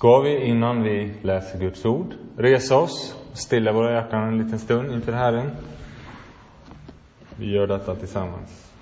Ska 0.00 0.20
vi 0.20 0.44
innan 0.44 0.82
vi 0.82 1.12
läser 1.22 1.58
Guds 1.58 1.84
ord 1.84 2.14
resa 2.36 2.76
oss, 2.76 3.16
stilla 3.32 3.72
våra 3.72 3.92
hjärtan 3.92 4.28
en 4.28 4.38
liten 4.38 4.58
stund 4.58 4.92
inför 4.92 5.12
Herren? 5.12 5.50
Vi 7.36 7.54
gör 7.54 7.66
detta 7.66 7.94
tillsammans. 7.94 8.72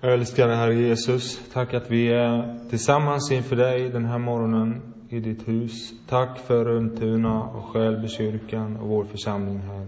Älskade 0.00 0.56
Herre 0.56 0.74
Jesus, 0.74 1.50
tack 1.52 1.74
att 1.74 1.90
vi 1.90 2.12
är 2.12 2.58
tillsammans 2.70 3.32
inför 3.32 3.56
dig 3.56 3.88
den 3.88 4.04
här 4.04 4.18
morgonen 4.18 4.94
i 5.08 5.20
ditt 5.20 5.48
hus. 5.48 5.92
Tack 6.08 6.38
för 6.38 6.64
Runtuna 6.64 7.42
och 7.42 7.64
Skälbykyrkan 7.64 8.76
och 8.76 8.88
vår 8.88 9.04
församling 9.04 9.58
här. 9.58 9.86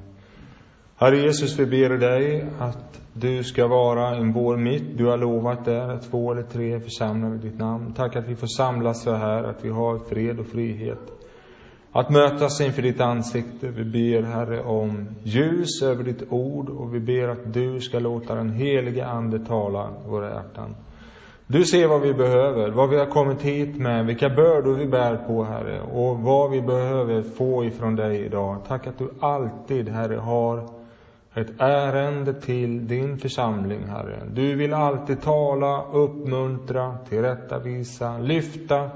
Herre 1.02 1.16
Jesus, 1.16 1.59
vi 1.59 1.66
ber 1.66 1.88
dig 1.88 2.46
att 2.59 3.00
du 3.12 3.45
ska 3.45 3.66
vara 3.66 4.16
en 4.16 4.32
vår 4.32 4.56
mitt. 4.56 4.98
Du 4.98 5.06
har 5.06 5.16
lovat 5.16 5.64
där 5.64 5.88
att 5.88 6.10
två 6.10 6.32
eller 6.32 6.42
tre 6.42 6.80
församlade 6.80 7.34
i 7.34 7.38
ditt 7.38 7.58
namn. 7.58 7.95
Tack 7.96 8.16
att 8.16 8.28
vi 8.28 8.36
får 8.36 8.46
samlas 8.46 9.02
så 9.02 9.12
här, 9.12 9.42
att 9.42 9.64
vi 9.64 9.68
har 9.68 9.98
fred 9.98 10.41
och 10.41 10.46
frihet. 10.46 10.98
Att 11.92 12.10
mötas 12.10 12.60
inför 12.60 12.82
ditt 12.82 13.00
ansikte. 13.00 13.68
Vi 13.68 13.84
ber, 13.84 14.22
Herre, 14.22 14.62
om 14.62 15.08
ljus 15.22 15.82
över 15.82 16.05
ditt 16.05 16.22
ord 16.30 16.68
och 16.68 16.94
vi 16.94 17.00
ber 17.00 17.28
att 17.28 17.55
du 17.55 17.80
ska 17.80 17.98
låta 17.98 18.34
den 18.34 18.50
helige 18.50 19.06
Ande 19.06 19.38
tala 19.38 19.88
i 20.06 20.08
våra 20.08 20.28
hjärtan. 20.30 20.74
Du 21.46 21.64
ser 21.64 21.88
vad 21.88 22.00
vi 22.00 22.14
behöver, 22.14 22.70
vad 22.70 22.91
vi 22.91 22.98
har 22.98 23.06
kommit 23.06 23.42
hit 23.42 23.77
med, 23.77 24.06
vilka 24.06 24.28
bördor 24.28 24.74
vi 24.74 24.86
bär 24.86 25.16
på, 25.16 25.44
Herre, 25.44 25.80
och 25.80 26.19
vad 26.19 26.50
vi 26.50 26.62
behöver 26.62 27.22
få 27.22 27.64
ifrån 27.64 27.97
dig 27.97 28.25
idag. 28.25 28.56
Tack 28.69 28.86
att 28.86 28.98
du 28.98 29.10
alltid, 29.20 29.88
Herre, 29.88 30.16
har 30.16 30.80
ett 31.34 31.50
ärende 31.59 32.34
till 32.34 32.89
din 32.89 33.19
församling, 33.19 33.84
Herre. 33.89 34.23
Du 34.33 34.56
vill 34.56 34.75
alltid 34.75 35.23
tala, 35.23 35.84
uppmuntra, 35.92 36.97
tillrättavisa, 37.09 38.19
lyfta 38.19 38.91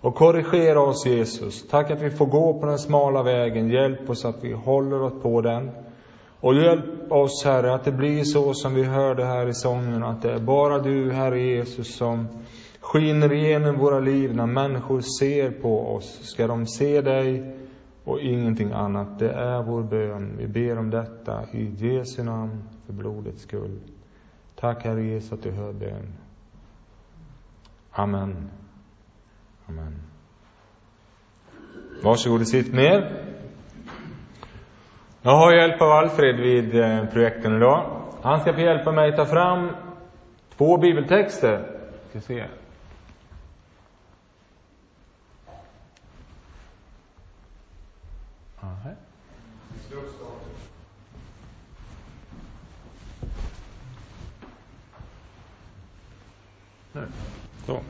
och 0.00 0.14
korrigera 0.14 0.80
oss, 0.80 1.06
Jesus. 1.06 1.68
Tack 1.68 1.90
att 1.90 2.02
vi 2.02 2.10
får 2.10 2.26
gå 2.26 2.60
på 2.60 2.66
den 2.66 2.78
smala 2.78 3.22
vägen. 3.22 3.70
Hjälp 3.70 4.10
oss 4.10 4.24
att 4.24 4.44
vi 4.44 4.52
håller 4.52 5.02
oss 5.02 5.22
på 5.22 5.40
den. 5.40 5.70
Och 6.40 6.54
hjälp 6.54 7.12
oss, 7.12 7.44
Herre, 7.44 7.74
att 7.74 7.84
det 7.84 7.92
blir 7.92 8.24
så 8.24 8.54
som 8.54 8.74
vi 8.74 8.82
hörde 8.82 9.24
här 9.24 9.48
i 9.48 9.54
sången, 9.54 10.02
att 10.02 10.22
det 10.22 10.32
är 10.32 10.38
bara 10.38 10.78
du, 10.78 11.12
Herre 11.12 11.40
Jesus, 11.40 11.96
som 11.96 12.28
skiner 12.80 13.32
igenom 13.32 13.78
våra 13.78 14.00
liv 14.00 14.34
när 14.34 14.46
människor 14.46 15.00
ser 15.00 15.50
på 15.50 15.94
oss. 15.94 16.18
Ska 16.22 16.46
de 16.46 16.66
se 16.66 17.00
dig 17.00 17.56
och 18.04 18.20
ingenting 18.20 18.72
annat. 18.72 19.18
Det 19.18 19.30
är 19.30 19.62
vår 19.62 19.82
bön. 19.82 20.36
Vi 20.38 20.46
ber 20.46 20.78
om 20.78 20.90
detta 20.90 21.44
i 21.52 21.64
Jesu 21.64 22.22
namn 22.22 22.62
för 22.86 22.92
blodets 22.92 23.42
skull. 23.42 23.80
Tack 24.54 24.84
Herre 24.84 25.02
Jesus 25.02 25.32
att 25.32 25.42
du 25.42 25.50
hör 25.50 25.72
bön. 25.72 26.12
Amen. 27.90 28.50
Amen. 29.68 30.02
Varsågod 32.02 32.40
och 32.40 32.48
sitt 32.48 32.74
ner. 32.74 33.24
Jag 35.22 35.36
har 35.36 35.52
hjälp 35.52 35.82
av 35.82 35.90
Alfred 35.90 36.36
vid 36.36 36.80
eh, 36.80 37.04
projekten 37.06 37.56
idag. 37.56 37.90
Han 38.22 38.40
ska 38.40 38.52
få 38.52 38.60
hjälpa 38.60 38.92
mig 38.92 39.08
att 39.08 39.16
ta 39.16 39.26
fram 39.26 39.70
två 40.56 40.78
bibeltexter. 40.78 41.80
Ska 42.10 42.20
se. 42.20 42.44
Så. 57.66 57.80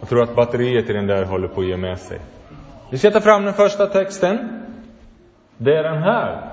Jag 0.00 0.08
tror 0.08 0.22
att 0.22 0.34
batteriet 0.34 0.90
i 0.90 0.92
den 0.92 1.06
där 1.06 1.24
håller 1.24 1.48
på 1.48 1.60
att 1.60 1.66
ge 1.66 1.76
med 1.76 1.98
sig. 1.98 2.20
Vi 2.90 2.98
ska 2.98 3.10
ta 3.10 3.20
fram 3.20 3.44
den 3.44 3.54
första 3.54 3.86
texten. 3.86 4.62
Det 5.56 5.76
är 5.76 5.82
den 5.82 6.02
här. 6.02 6.50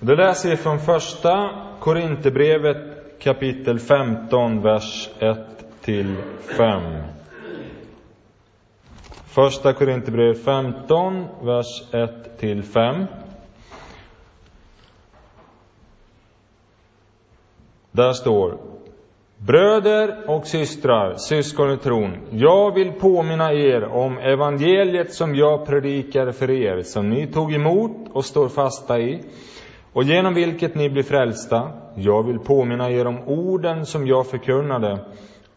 Det 0.00 0.16
läser 0.16 0.50
vi 0.50 0.56
från 0.56 0.78
första 0.78 1.50
Korinthierbrevet 1.80 3.18
kapitel 3.18 3.78
15, 3.78 4.62
vers 4.62 5.08
1 5.18 5.38
till 5.80 6.16
5. 6.56 6.82
Första 9.26 9.72
Korinthierbrevet 9.72 10.44
15, 10.44 11.26
vers 11.42 11.94
1 11.94 12.38
till 12.38 12.62
5. 12.62 13.06
Där 17.96 18.12
står 18.12 18.58
Bröder 19.38 20.30
och 20.30 20.46
systrar, 20.46 21.14
syskon 21.16 21.72
i 21.72 21.76
tron, 21.76 22.16
jag 22.30 22.74
vill 22.74 22.92
påminna 22.92 23.52
er 23.52 23.84
om 23.84 24.18
evangeliet 24.18 25.14
som 25.14 25.34
jag 25.34 25.66
predikade 25.66 26.32
för 26.32 26.50
er, 26.50 26.82
som 26.82 27.10
ni 27.10 27.26
tog 27.26 27.54
emot 27.54 27.96
och 28.12 28.24
står 28.24 28.48
fasta 28.48 29.00
i, 29.00 29.22
och 29.92 30.02
genom 30.02 30.34
vilket 30.34 30.74
ni 30.74 30.90
blir 30.90 31.02
frälsta. 31.02 31.70
Jag 31.94 32.22
vill 32.22 32.38
påminna 32.38 32.90
er 32.90 33.06
om 33.06 33.18
orden 33.26 33.86
som 33.86 34.06
jag 34.06 34.26
förkunnade, 34.26 34.98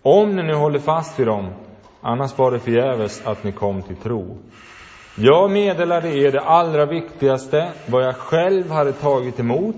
om 0.02 0.36
ni 0.36 0.44
nu 0.44 0.54
håller 0.54 0.80
fast 0.80 1.20
vid 1.20 1.28
dem, 1.28 1.48
annars 2.02 2.38
var 2.38 2.52
det 2.52 2.60
förgäves 2.60 3.22
att 3.26 3.44
ni 3.44 3.52
kom 3.52 3.82
till 3.82 3.96
tro. 3.96 4.38
Jag 5.18 5.52
meddelade 5.52 6.10
er 6.18 6.32
det 6.32 6.42
allra 6.42 6.86
viktigaste, 6.86 7.72
vad 7.86 8.04
jag 8.04 8.16
själv 8.16 8.72
hade 8.72 8.94
tagit 8.94 9.40
emot, 9.40 9.76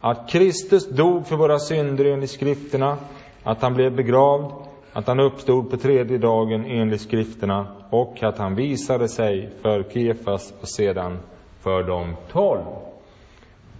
att 0.00 0.30
Kristus 0.30 0.88
dog 0.88 1.26
för 1.26 1.36
våra 1.36 1.58
synder 1.58 2.04
enligt 2.04 2.30
skrifterna, 2.30 2.96
att 3.42 3.62
han 3.62 3.74
blev 3.74 3.96
begravd, 3.96 4.52
att 4.92 5.06
han 5.06 5.20
uppstod 5.20 5.70
på 5.70 5.76
tredje 5.76 6.18
dagen 6.18 6.64
enligt 6.64 7.00
skrifterna 7.00 7.66
och 7.90 8.22
att 8.22 8.38
han 8.38 8.54
visade 8.54 9.08
sig 9.08 9.50
för 9.62 9.82
Kefas 9.82 10.54
och 10.60 10.68
sedan 10.68 11.18
för 11.60 11.82
de 11.82 12.16
tolv. 12.32 12.64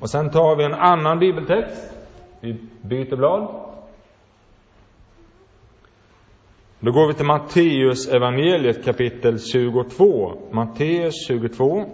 Och 0.01 0.11
sen 0.11 0.31
tar 0.31 0.57
vi 0.57 0.65
en 0.65 0.75
annan 0.75 1.19
bibeltext. 1.19 1.95
Vi 2.41 2.57
byter 2.83 3.17
blad. 3.17 3.49
Då 6.81 6.93
går 6.93 7.09
vi 7.09 7.15
till 7.15 7.27
Matteus 7.27 8.09
evangeliet 8.09 8.85
kapitel 8.85 9.39
22. 9.41 10.33
Matteus 10.51 11.27
22. 11.29 11.85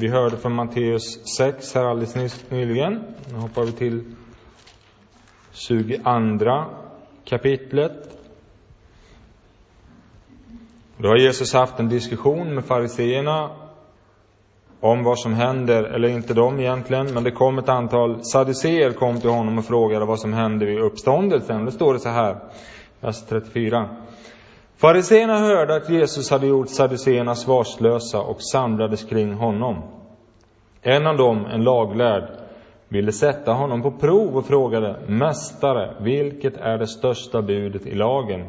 Vi 0.00 0.08
hörde 0.08 0.36
från 0.36 0.52
Matteus 0.52 1.36
6 1.36 1.74
här 1.74 1.84
alldeles 1.84 2.14
nyss, 2.14 2.44
nyligen. 2.50 3.04
Nu 3.32 3.38
hoppar 3.38 3.62
vi 3.62 3.72
till 3.72 4.04
22 5.52 6.64
kapitlet. 7.24 7.92
Då 10.96 11.08
har 11.08 11.16
Jesus 11.16 11.54
haft 11.54 11.80
en 11.80 11.88
diskussion 11.88 12.54
med 12.54 12.64
fariseerna 12.64 13.50
om 14.80 15.04
vad 15.04 15.18
som 15.18 15.34
händer, 15.34 15.82
eller 15.82 16.08
inte 16.08 16.34
de 16.34 16.60
egentligen, 16.60 17.14
men 17.14 17.24
det 17.24 17.30
kom 17.30 17.58
ett 17.58 17.68
antal 17.68 18.24
saduceer 18.24 18.92
kom 18.92 19.20
till 19.20 19.30
honom 19.30 19.58
och 19.58 19.64
frågade 19.64 20.04
vad 20.04 20.20
som 20.20 20.32
hände 20.32 20.66
vid 20.66 20.78
uppståndelsen. 20.78 21.64
Då 21.64 21.70
står 21.70 21.92
det 21.92 22.00
så 22.00 22.08
här, 22.08 22.36
vers 23.00 23.22
34. 23.28 23.88
Fariséerna 24.80 25.38
hörde 25.38 25.76
att 25.76 25.90
Jesus 25.90 26.30
hade 26.30 26.46
gjort 26.46 26.68
saduceerna 26.68 27.34
svarslösa 27.34 28.20
och 28.20 28.42
samlades 28.42 29.04
kring 29.04 29.32
honom. 29.32 29.82
En 30.82 31.06
av 31.06 31.16
dem, 31.16 31.46
en 31.46 31.64
laglärd, 31.64 32.24
ville 32.88 33.12
sätta 33.12 33.52
honom 33.52 33.82
på 33.82 33.90
prov 33.90 34.36
och 34.36 34.46
frågade 34.46 34.96
Mästare, 35.06 35.94
vilket 36.00 36.56
är 36.56 36.78
det 36.78 36.86
största 36.86 37.42
budet 37.42 37.86
i 37.86 37.94
lagen? 37.94 38.46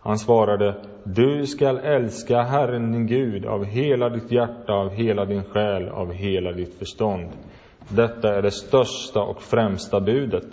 Han 0.00 0.18
svarade 0.18 0.74
Du 1.04 1.46
skall 1.46 1.78
älska 1.78 2.42
Herren 2.42 2.92
din 2.92 3.06
Gud 3.06 3.46
av 3.46 3.64
hela 3.64 4.08
ditt 4.08 4.32
hjärta, 4.32 4.72
av 4.72 4.90
hela 4.90 5.24
din 5.24 5.44
själ, 5.44 5.88
av 5.88 6.12
hela 6.12 6.52
ditt 6.52 6.78
förstånd. 6.78 7.28
Detta 7.88 8.34
är 8.34 8.42
det 8.42 8.50
största 8.50 9.22
och 9.22 9.42
främsta 9.42 10.00
budet. 10.00 10.46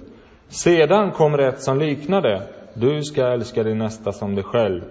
Sedan 0.47 1.11
kommer 1.11 1.37
ett 1.37 1.61
som 1.61 1.79
liknar 1.79 2.21
det. 2.21 2.41
Du 2.73 3.03
ska 3.03 3.27
älska 3.27 3.63
din 3.63 3.77
nästa 3.77 4.11
som 4.11 4.35
dig 4.35 4.43
själv. 4.43 4.81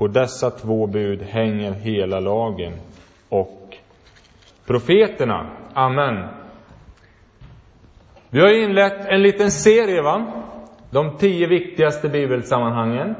På 0.00 0.08
dessa 0.08 0.50
två 0.50 0.86
bud 0.86 1.22
hänger 1.22 1.72
hela 1.72 2.20
lagen 2.20 2.72
och 3.28 3.76
profeterna. 4.66 5.46
Amen. 5.74 6.28
Vi 8.30 8.40
har 8.40 8.48
inlett 8.48 9.06
en 9.06 9.22
liten 9.22 9.50
serie, 9.50 10.02
va? 10.02 10.44
De 10.90 11.16
tio 11.16 11.46
viktigaste 11.46 12.08
bibelsammanhangen. 12.08 13.14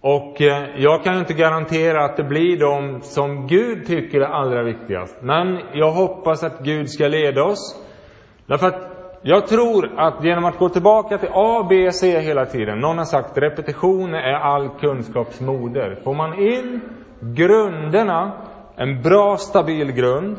Och 0.00 0.42
eh, 0.42 0.64
jag 0.76 1.04
kan 1.04 1.18
inte 1.18 1.34
garantera 1.34 2.04
att 2.04 2.16
det 2.16 2.24
blir 2.24 2.60
de 2.60 3.00
som 3.02 3.46
Gud 3.46 3.86
tycker 3.86 4.20
är 4.20 4.26
allra 4.26 4.62
viktigast. 4.62 5.16
Men 5.22 5.60
jag 5.72 5.92
hoppas 5.92 6.44
att 6.44 6.60
Gud 6.60 6.90
ska 6.90 7.08
leda 7.08 7.44
oss. 7.44 7.82
Därför 8.46 8.66
att 8.66 8.95
jag 9.28 9.46
tror 9.46 9.90
att 9.96 10.24
genom 10.24 10.44
att 10.44 10.58
gå 10.58 10.68
tillbaka 10.68 11.18
till 11.18 11.28
A, 11.32 11.66
B, 11.68 11.92
C 11.92 12.20
hela 12.20 12.46
tiden. 12.46 12.80
Någon 12.80 12.98
har 12.98 13.04
sagt 13.04 13.38
repetition 13.38 14.14
är 14.14 14.32
all 14.32 14.68
kunskaps 14.68 15.40
moder. 15.40 15.98
Får 16.04 16.14
man 16.14 16.38
in 16.38 16.80
grunderna, 17.20 18.32
en 18.76 19.02
bra 19.02 19.36
stabil 19.36 19.92
grund, 19.92 20.36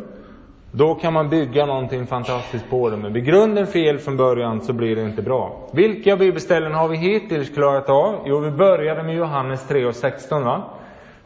då 0.72 0.96
kan 0.96 1.14
man 1.14 1.30
bygga 1.30 1.66
någonting 1.66 2.08
fantastiskt 2.08 2.70
på 2.70 2.90
det. 2.90 2.98
Men 2.98 3.14
blir 3.14 3.24
grunden 3.24 3.68
fel 3.68 3.98
från 3.98 4.18
början 4.18 4.62
så 4.62 4.74
blir 4.74 4.96
det 4.96 5.02
inte 5.02 5.22
bra. 5.22 5.70
Vilka 5.74 6.18
bibelställen 6.18 6.74
har 6.74 6.88
vi 6.88 6.98
hittills 6.98 7.50
klarat 7.50 7.90
av? 7.90 8.16
Jo, 8.26 8.40
vi 8.40 8.52
började 8.52 9.04
med 9.04 9.16
Johannes 9.16 9.68
3 9.68 9.86
och 9.86 9.96
16 9.96 10.44
va? 10.44 10.64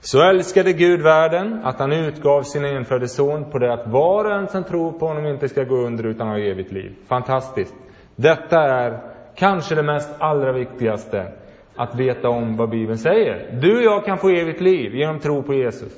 Så 0.04 0.22
älskade 0.22 0.74
Gud 0.74 1.02
världen 1.02 1.60
att 1.64 1.80
han 1.80 1.94
utgav 1.94 2.44
sin 2.44 2.66
enfödde 2.66 3.08
son 3.08 3.52
på 3.52 3.60
det 3.60 3.74
att 3.74 3.88
var 3.88 4.26
och 4.26 4.32
en 4.32 4.48
som 4.48 4.64
tror 4.64 4.92
på 4.92 5.08
honom 5.08 5.26
inte 5.26 5.50
ska 5.50 5.64
gå 5.64 5.76
under 5.76 6.06
utan 6.06 6.28
ha 6.28 6.38
evigt 6.38 6.72
liv. 6.72 6.96
Fantastiskt. 7.08 7.74
Detta 8.16 8.60
är 8.60 9.00
kanske 9.36 9.76
det 9.76 9.84
mest 9.84 10.10
allra 10.20 10.52
viktigaste 10.52 11.32
att 11.76 11.96
veta 11.96 12.30
om 12.30 12.58
vad 12.58 12.70
Bibeln 12.70 12.98
säger. 12.98 13.60
Du 13.62 13.78
och 13.78 13.84
jag 13.84 14.06
kan 14.06 14.18
få 14.18 14.30
evigt 14.30 14.62
liv 14.62 14.96
genom 14.96 15.20
tro 15.20 15.44
på 15.44 15.54
Jesus. 15.54 15.94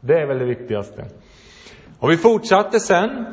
Det 0.00 0.20
är 0.20 0.26
väl 0.26 0.38
det 0.38 0.44
viktigaste. 0.44 1.04
Och 1.98 2.10
vi 2.10 2.16
fortsatte 2.16 2.80
sen. 2.80 3.26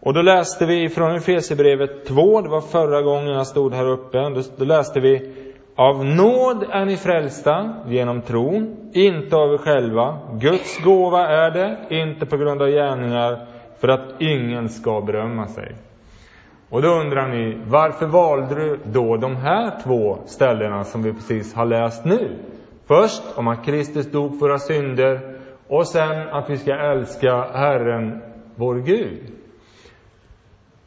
Och 0.00 0.14
då 0.14 0.22
läste 0.22 0.66
vi 0.66 0.88
från 0.88 1.16
Efesierbrevet 1.16 2.06
2, 2.06 2.40
det 2.40 2.48
var 2.48 2.60
förra 2.60 3.02
gången 3.02 3.28
jag 3.28 3.46
stod 3.46 3.74
här 3.74 3.88
uppe. 3.88 4.18
Då 4.56 4.64
läste 4.64 5.00
vi 5.00 5.32
av 5.76 6.04
nåd 6.04 6.64
är 6.70 6.84
ni 6.84 6.96
frälsta 6.96 7.74
genom 7.86 8.22
tron, 8.22 8.76
inte 8.92 9.36
av 9.36 9.54
er 9.54 9.58
själva. 9.58 10.18
Guds 10.32 10.78
gåva 10.84 11.28
är 11.28 11.50
det, 11.50 11.78
inte 11.90 12.26
på 12.26 12.36
grund 12.36 12.62
av 12.62 12.68
gärningar, 12.68 13.46
för 13.80 13.88
att 13.88 14.14
ingen 14.18 14.68
ska 14.68 15.00
berömma 15.00 15.46
sig. 15.46 15.74
Och 16.70 16.82
då 16.82 16.88
undrar 16.88 17.28
ni, 17.28 17.58
varför 17.66 18.06
valde 18.06 18.54
du 18.54 18.78
då 18.84 19.16
de 19.16 19.36
här 19.36 19.82
två 19.84 20.18
ställena 20.26 20.84
som 20.84 21.02
vi 21.02 21.12
precis 21.12 21.54
har 21.54 21.66
läst 21.66 22.04
nu? 22.04 22.38
Först 22.86 23.22
om 23.34 23.48
att 23.48 23.64
Kristus 23.64 24.10
dog 24.10 24.38
för 24.38 24.46
våra 24.46 24.58
synder 24.58 25.20
och 25.68 25.86
sen 25.86 26.28
att 26.28 26.50
vi 26.50 26.58
ska 26.58 26.74
älska 26.74 27.42
Herren, 27.52 28.22
vår 28.54 28.74
Gud. 28.74 29.22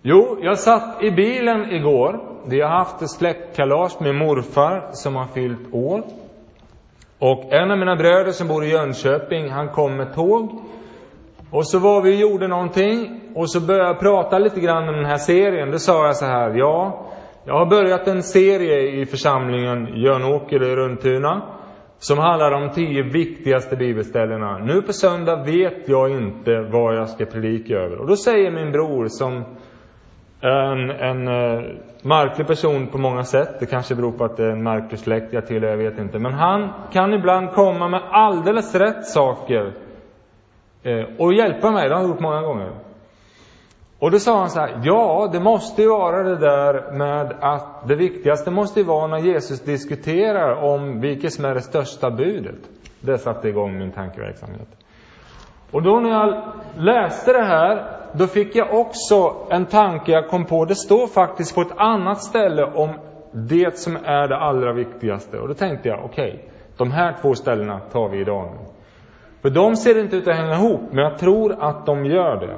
Jo, 0.02 0.38
jag 0.42 0.60
satt 0.60 1.04
i 1.04 1.12
bilen 1.12 1.72
igår. 1.72 2.35
Vi 2.47 2.62
har 2.62 2.69
haft 2.69 3.01
ett 3.01 3.09
släktkalas 3.09 4.00
med 4.00 4.15
morfar 4.15 4.89
som 4.92 5.15
har 5.15 5.25
fyllt 5.25 5.74
år. 5.74 6.03
Och 7.19 7.53
en 7.53 7.71
av 7.71 7.77
mina 7.77 7.95
bröder 7.95 8.31
som 8.31 8.47
bor 8.47 8.63
i 8.63 8.71
Jönköping, 8.71 9.50
han 9.50 9.69
kom 9.69 9.97
med 9.97 10.15
tåg. 10.15 10.62
Och 11.51 11.68
så 11.68 11.80
var 11.80 12.01
vi 12.01 12.12
och 12.12 12.19
gjorde 12.19 12.47
någonting 12.47 13.21
och 13.36 13.51
så 13.51 13.62
började 13.62 13.89
jag 13.89 14.00
prata 14.00 14.39
lite 14.39 14.59
grann 14.59 14.89
om 14.89 14.95
den 14.95 15.06
här 15.06 15.18
serien. 15.18 15.71
Då 15.71 15.80
sa 15.80 16.06
jag 16.06 16.15
så 16.15 16.25
här, 16.25 16.53
ja, 16.57 17.06
jag 17.45 17.53
har 17.53 17.65
börjat 17.65 18.07
en 18.07 18.24
serie 18.24 19.01
i 19.01 19.06
församlingen 19.06 19.88
Jönåker 19.95 20.63
i 20.63 20.75
Runtuna 20.75 21.42
som 21.97 22.18
handlar 22.18 22.51
om 22.51 22.71
tio 22.71 23.03
viktigaste 23.03 23.75
bibelställena. 23.75 24.57
Nu 24.57 24.81
på 24.81 24.94
söndag 24.94 25.44
vet 25.44 25.89
jag 25.89 26.12
inte 26.12 26.62
vad 26.62 26.95
jag 26.95 27.09
ska 27.09 27.25
predika 27.25 27.74
över. 27.74 27.97
Och 27.97 28.07
då 28.07 28.15
säger 28.15 28.51
min 28.51 28.71
bror 28.71 29.07
som 29.07 29.44
en, 30.45 30.89
en 30.89 31.27
uh, 31.27 31.75
märklig 32.01 32.47
person 32.47 32.88
på 32.88 32.97
många 32.97 33.24
sätt. 33.24 33.59
Det 33.59 33.65
kanske 33.65 33.95
beror 33.95 34.12
på 34.12 34.25
att 34.25 34.38
det 34.38 34.44
är 34.45 34.51
en 34.51 34.63
märklig 34.63 35.00
släkt 35.00 35.33
jag 35.33 35.47
tillhör, 35.47 35.69
jag 35.69 35.77
vet 35.77 36.00
inte. 36.00 36.19
Men 36.19 36.33
han 36.33 36.74
kan 36.92 37.13
ibland 37.13 37.51
komma 37.51 37.88
med 37.88 38.01
alldeles 38.12 38.75
rätt 38.75 39.06
saker 39.06 39.74
uh, 40.86 41.06
och 41.18 41.33
hjälpa 41.33 41.71
mig. 41.71 41.89
Det 41.89 41.95
har 41.95 42.01
han 42.01 42.09
gjort 42.09 42.19
många 42.19 42.42
gånger. 42.42 42.71
Och 44.00 44.12
då 44.12 44.19
sa 44.19 44.39
han 44.39 44.50
så 44.50 44.59
här, 44.59 44.81
ja, 44.83 45.30
det 45.31 45.39
måste 45.39 45.81
ju 45.81 45.89
vara 45.89 46.24
det 46.24 46.36
där 46.38 46.92
med 46.92 47.36
att 47.39 47.88
det 47.88 47.95
viktigaste 47.95 48.51
måste 48.51 48.80
ju 48.80 48.86
vara 48.86 49.07
när 49.07 49.18
Jesus 49.18 49.62
diskuterar 49.62 50.56
om 50.56 51.01
vilket 51.01 51.33
som 51.33 51.45
är 51.45 51.53
det 51.53 51.62
största 51.62 52.12
budet. 52.12 52.59
Det 53.01 53.18
satte 53.18 53.47
igång 53.47 53.77
min 53.77 53.92
tankeverksamhet. 53.92 54.68
Och 55.71 55.83
då 55.83 56.00
när 56.00 56.09
jag 56.09 56.44
läste 56.75 57.33
det 57.33 57.44
här, 57.44 58.05
då 58.18 58.28
fick 58.28 58.56
jag 58.56 58.74
också 58.74 59.36
en 59.50 59.66
tanke 59.66 60.12
jag 60.12 60.30
kom 60.30 60.46
på. 60.46 60.66
Det 60.66 60.76
står 60.76 61.08
faktiskt 61.08 61.56
på 61.56 61.62
ett 61.62 61.78
annat 61.78 62.24
ställe 62.24 62.64
om 62.64 62.90
det 63.32 63.78
som 63.78 63.96
är 63.96 64.28
det 64.28 64.38
allra 64.38 64.74
viktigaste. 64.74 65.40
Och 65.40 65.48
då 65.48 65.54
tänkte 65.54 65.90
jag, 65.90 66.06
okej, 66.06 66.34
okay, 66.34 66.50
de 66.78 66.92
här 66.92 67.16
två 67.22 67.36
ställena 67.36 67.80
tar 67.80 68.10
vi 68.10 68.20
idag 68.20 68.52
nu. 68.52 68.66
För 69.42 69.50
de 69.50 69.76
ser 69.76 70.00
inte 70.00 70.16
ut 70.16 70.28
att 70.28 70.36
hänga 70.36 70.54
ihop, 70.54 70.82
men 70.92 71.04
jag 71.04 71.18
tror 71.18 71.64
att 71.64 71.86
de 71.86 72.06
gör 72.06 72.40
det. 72.40 72.56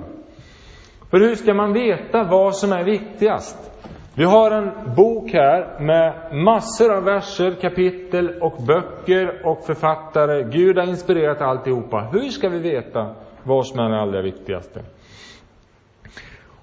För 1.12 1.20
hur 1.20 1.36
ska 1.36 1.54
man 1.54 1.74
veta 1.74 2.24
vad 2.24 2.56
som 2.56 2.72
är 2.72 2.84
viktigast? 2.84 3.72
Vi 4.16 4.24
har 4.24 4.52
en 4.52 4.72
bok 4.96 5.32
här 5.34 5.80
med 5.80 6.36
massor 6.44 6.98
av 6.98 7.04
verser, 7.04 7.52
kapitel 7.52 8.42
och 8.42 8.54
böcker 8.68 9.48
och 9.48 9.66
författare. 9.66 10.44
Gud 10.44 10.78
har 10.78 10.86
inspirerat 10.86 11.42
alltihopa. 11.42 12.10
Hur 12.12 12.30
ska 12.30 12.50
vi 12.50 12.60
veta 12.60 13.16
vad 13.44 13.68
som 13.68 13.80
är 13.80 13.90
det 13.90 14.02
allra 14.02 14.22
viktigaste? 14.22 14.80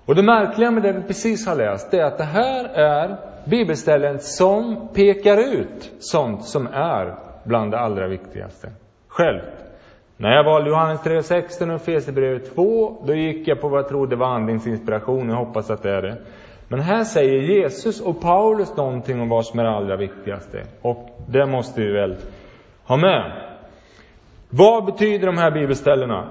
Och 0.07 0.15
det 0.15 0.23
märkliga 0.23 0.71
med 0.71 0.83
det 0.83 0.93
vi 0.93 1.03
precis 1.03 1.47
har 1.47 1.55
läst, 1.55 1.95
är 1.95 2.05
att 2.05 2.19
det 2.19 2.25
här 2.25 2.65
är 2.65 3.17
bibelställen 3.45 4.19
som 4.21 4.89
pekar 4.95 5.37
ut 5.37 5.93
sånt 5.99 6.45
som 6.45 6.67
är 6.67 7.15
bland 7.45 7.71
det 7.71 7.79
allra 7.79 8.09
viktigaste. 8.09 8.73
Själv. 9.09 9.41
När 10.17 10.31
jag 10.31 10.45
valde 10.45 10.71
Johannes 10.71 11.01
3.16 11.01 11.75
och 11.75 11.83
Fesebrevet 11.83 12.55
2, 12.55 13.03
då 13.07 13.15
gick 13.15 13.49
jag 13.49 13.61
på 13.61 13.69
vad 13.69 13.79
jag 13.79 13.89
trodde 13.89 14.17
var 14.17 14.27
andningsinspiration. 14.27 15.29
Jag 15.29 15.37
hoppas 15.37 15.71
att 15.71 15.83
det 15.83 15.91
är 15.91 16.03
det. 16.03 16.17
Men 16.69 16.81
här 16.81 17.05
säger 17.05 17.41
Jesus 17.41 18.01
och 18.01 18.21
Paulus 18.21 18.77
någonting 18.77 19.21
om 19.21 19.29
vad 19.29 19.47
som 19.47 19.59
är 19.59 19.65
det 19.65 19.71
allra 19.71 19.97
viktigaste. 19.97 20.63
Och 20.83 21.09
det 21.27 21.47
måste 21.47 21.81
vi 21.81 21.93
väl 21.93 22.17
ha 22.87 22.97
med. 22.97 23.33
Vad 24.51 24.85
betyder 24.85 25.27
de 25.27 25.39
här 25.39 25.51
bibelställena? 25.51 26.29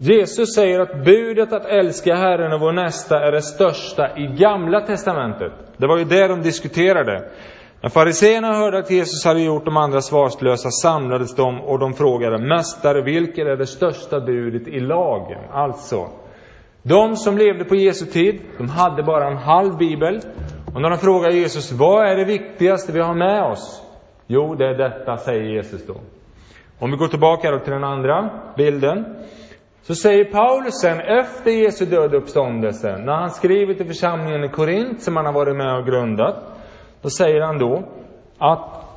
Jesus 0.00 0.54
säger 0.54 0.80
att 0.80 1.04
budet 1.04 1.52
att 1.52 1.66
älska 1.66 2.14
Herren 2.14 2.52
och 2.52 2.60
vår 2.60 2.72
nästa 2.72 3.20
är 3.20 3.32
det 3.32 3.42
största 3.42 4.16
i 4.16 4.26
Gamla 4.26 4.80
Testamentet. 4.80 5.52
Det 5.76 5.86
var 5.86 5.98
ju 5.98 6.04
det 6.04 6.28
de 6.28 6.42
diskuterade. 6.42 7.30
När 7.80 7.90
fariseerna 7.90 8.52
hörde 8.52 8.78
att 8.78 8.90
Jesus 8.90 9.24
hade 9.24 9.40
gjort 9.40 9.64
de 9.64 9.76
andra 9.76 10.00
svarslösa 10.00 10.70
samlades 10.70 11.34
de 11.34 11.60
och 11.60 11.78
de 11.78 11.94
frågade 11.94 12.38
Mästare, 12.38 13.02
vilket 13.02 13.46
är 13.46 13.56
det 13.56 13.66
största 13.66 14.20
budet 14.20 14.68
i 14.68 14.80
lagen? 14.80 15.40
Alltså, 15.52 16.08
de 16.82 17.16
som 17.16 17.38
levde 17.38 17.64
på 17.64 17.76
Jesu 17.76 18.06
tid, 18.06 18.40
de 18.58 18.68
hade 18.68 19.02
bara 19.02 19.28
en 19.28 19.36
halv 19.36 19.76
bibel. 19.76 20.20
Och 20.74 20.82
när 20.82 20.90
de 20.90 20.98
frågar 20.98 21.30
Jesus, 21.30 21.72
vad 21.72 22.06
är 22.06 22.16
det 22.16 22.24
viktigaste 22.24 22.92
vi 22.92 23.00
har 23.00 23.14
med 23.14 23.42
oss? 23.42 23.82
Jo, 24.26 24.54
det 24.54 24.66
är 24.66 24.74
detta, 24.74 25.16
säger 25.16 25.42
Jesus 25.42 25.86
då. 25.86 25.94
Om 26.78 26.90
vi 26.90 26.96
går 26.96 27.08
tillbaka 27.08 27.50
då 27.50 27.58
till 27.58 27.72
den 27.72 27.84
andra 27.84 28.30
bilden. 28.56 29.04
Så 29.82 29.94
säger 29.94 30.24
Paulus 30.24 30.80
sen 30.80 31.00
efter 31.00 31.50
Jesu 31.50 31.84
död 31.84 32.14
och 32.14 32.22
uppståndelse, 32.22 32.98
när 32.98 33.12
han 33.12 33.30
skriver 33.30 33.74
till 33.74 33.86
församlingen 33.86 34.44
i 34.44 34.48
Korint, 34.48 35.02
som 35.02 35.16
han 35.16 35.26
har 35.26 35.32
varit 35.32 35.56
med 35.56 35.78
och 35.78 35.86
grundat. 35.86 36.34
Då 37.02 37.10
säger 37.10 37.40
han 37.40 37.58
då 37.58 37.82
att 38.38 38.88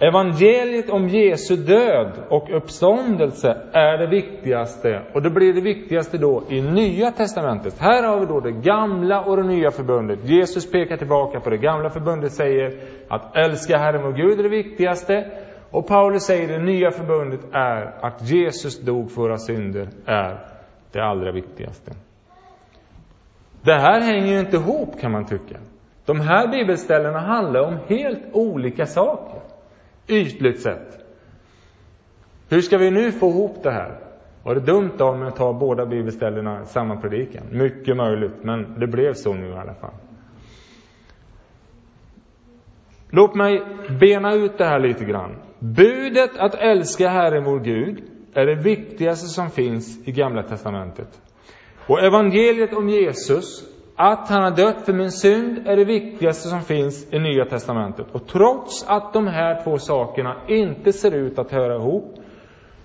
evangeliet 0.00 0.90
om 0.90 1.08
Jesu 1.08 1.56
död 1.56 2.12
och 2.28 2.56
uppståndelse 2.56 3.56
är 3.72 3.98
det 3.98 4.06
viktigaste. 4.06 5.02
Och 5.14 5.22
det 5.22 5.30
blir 5.30 5.52
det 5.52 5.60
viktigaste 5.60 6.18
då 6.18 6.42
i 6.48 6.60
Nya 6.60 7.10
Testamentet. 7.10 7.78
Här 7.78 8.02
har 8.02 8.20
vi 8.20 8.26
då 8.26 8.40
det 8.40 8.52
gamla 8.52 9.24
och 9.24 9.36
det 9.36 9.42
nya 9.42 9.70
förbundet. 9.70 10.18
Jesus 10.24 10.70
pekar 10.70 10.96
tillbaka 10.96 11.40
på 11.40 11.50
det 11.50 11.56
gamla 11.56 11.90
förbundet, 11.90 12.32
säger 12.32 12.80
att 13.08 13.36
älska 13.36 13.78
Herren 13.78 14.04
och 14.04 14.14
Gud 14.14 14.38
är 14.38 14.42
det 14.42 14.48
viktigaste. 14.48 15.30
Och 15.70 15.86
Paulus 15.86 16.22
säger 16.22 16.48
det 16.48 16.64
nya 16.64 16.90
förbundet 16.90 17.40
är 17.52 18.06
att 18.06 18.30
Jesus 18.30 18.80
dog 18.80 19.10
för 19.10 19.22
våra 19.22 19.38
synder 19.38 19.88
är 20.06 20.46
det 20.92 21.00
allra 21.00 21.32
viktigaste. 21.32 21.92
Det 23.62 23.74
här 23.74 24.00
hänger 24.00 24.26
ju 24.26 24.40
inte 24.40 24.56
ihop 24.56 25.00
kan 25.00 25.12
man 25.12 25.26
tycka. 25.26 25.56
De 26.04 26.20
här 26.20 26.48
bibelställena 26.48 27.18
handlar 27.18 27.60
om 27.60 27.78
helt 27.86 28.22
olika 28.32 28.86
saker, 28.86 29.40
ytligt 30.06 30.60
sett. 30.60 30.98
Hur 32.48 32.60
ska 32.60 32.78
vi 32.78 32.90
nu 32.90 33.12
få 33.12 33.28
ihop 33.28 33.62
det 33.62 33.70
här? 33.70 33.98
Var 34.42 34.54
det 34.54 34.60
dumt 34.60 34.96
av 35.00 35.18
mig 35.18 35.28
att 35.28 35.36
ta 35.36 35.52
båda 35.52 35.86
bibelställena 35.86 36.62
i 36.62 36.66
samma 36.66 36.96
predikan? 36.96 37.42
Mycket 37.50 37.96
möjligt, 37.96 38.42
men 38.42 38.80
det 38.80 38.86
blev 38.86 39.12
så 39.14 39.34
nu 39.34 39.48
i 39.48 39.56
alla 39.56 39.74
fall. 39.74 39.94
Låt 43.10 43.34
mig 43.34 43.62
bena 44.00 44.34
ut 44.34 44.58
det 44.58 44.64
här 44.64 44.78
lite 44.78 45.04
grann. 45.04 45.36
Budet 45.58 46.38
att 46.38 46.54
älska 46.54 47.08
Herren 47.08 47.44
vår 47.44 47.60
Gud 47.60 48.02
är 48.34 48.46
det 48.46 48.54
viktigaste 48.54 49.26
som 49.26 49.50
finns 49.50 50.08
i 50.08 50.12
Gamla 50.12 50.42
Testamentet. 50.42 51.20
Och 51.86 52.04
evangeliet 52.04 52.72
om 52.72 52.88
Jesus 52.88 53.64
att 54.00 54.28
han 54.28 54.42
har 54.42 54.50
dött 54.50 54.84
för 54.86 54.92
min 54.92 55.12
synd 55.12 55.68
är 55.68 55.76
det 55.76 55.84
viktigaste 55.84 56.48
som 56.48 56.60
finns 56.60 57.12
i 57.12 57.18
Nya 57.18 57.44
Testamentet. 57.44 58.06
Och 58.12 58.26
trots 58.26 58.84
att 58.88 59.12
de 59.12 59.26
här 59.26 59.64
två 59.64 59.78
sakerna 59.78 60.36
inte 60.48 60.92
ser 60.92 61.14
ut 61.14 61.38
att 61.38 61.52
höra 61.52 61.74
ihop, 61.74 62.14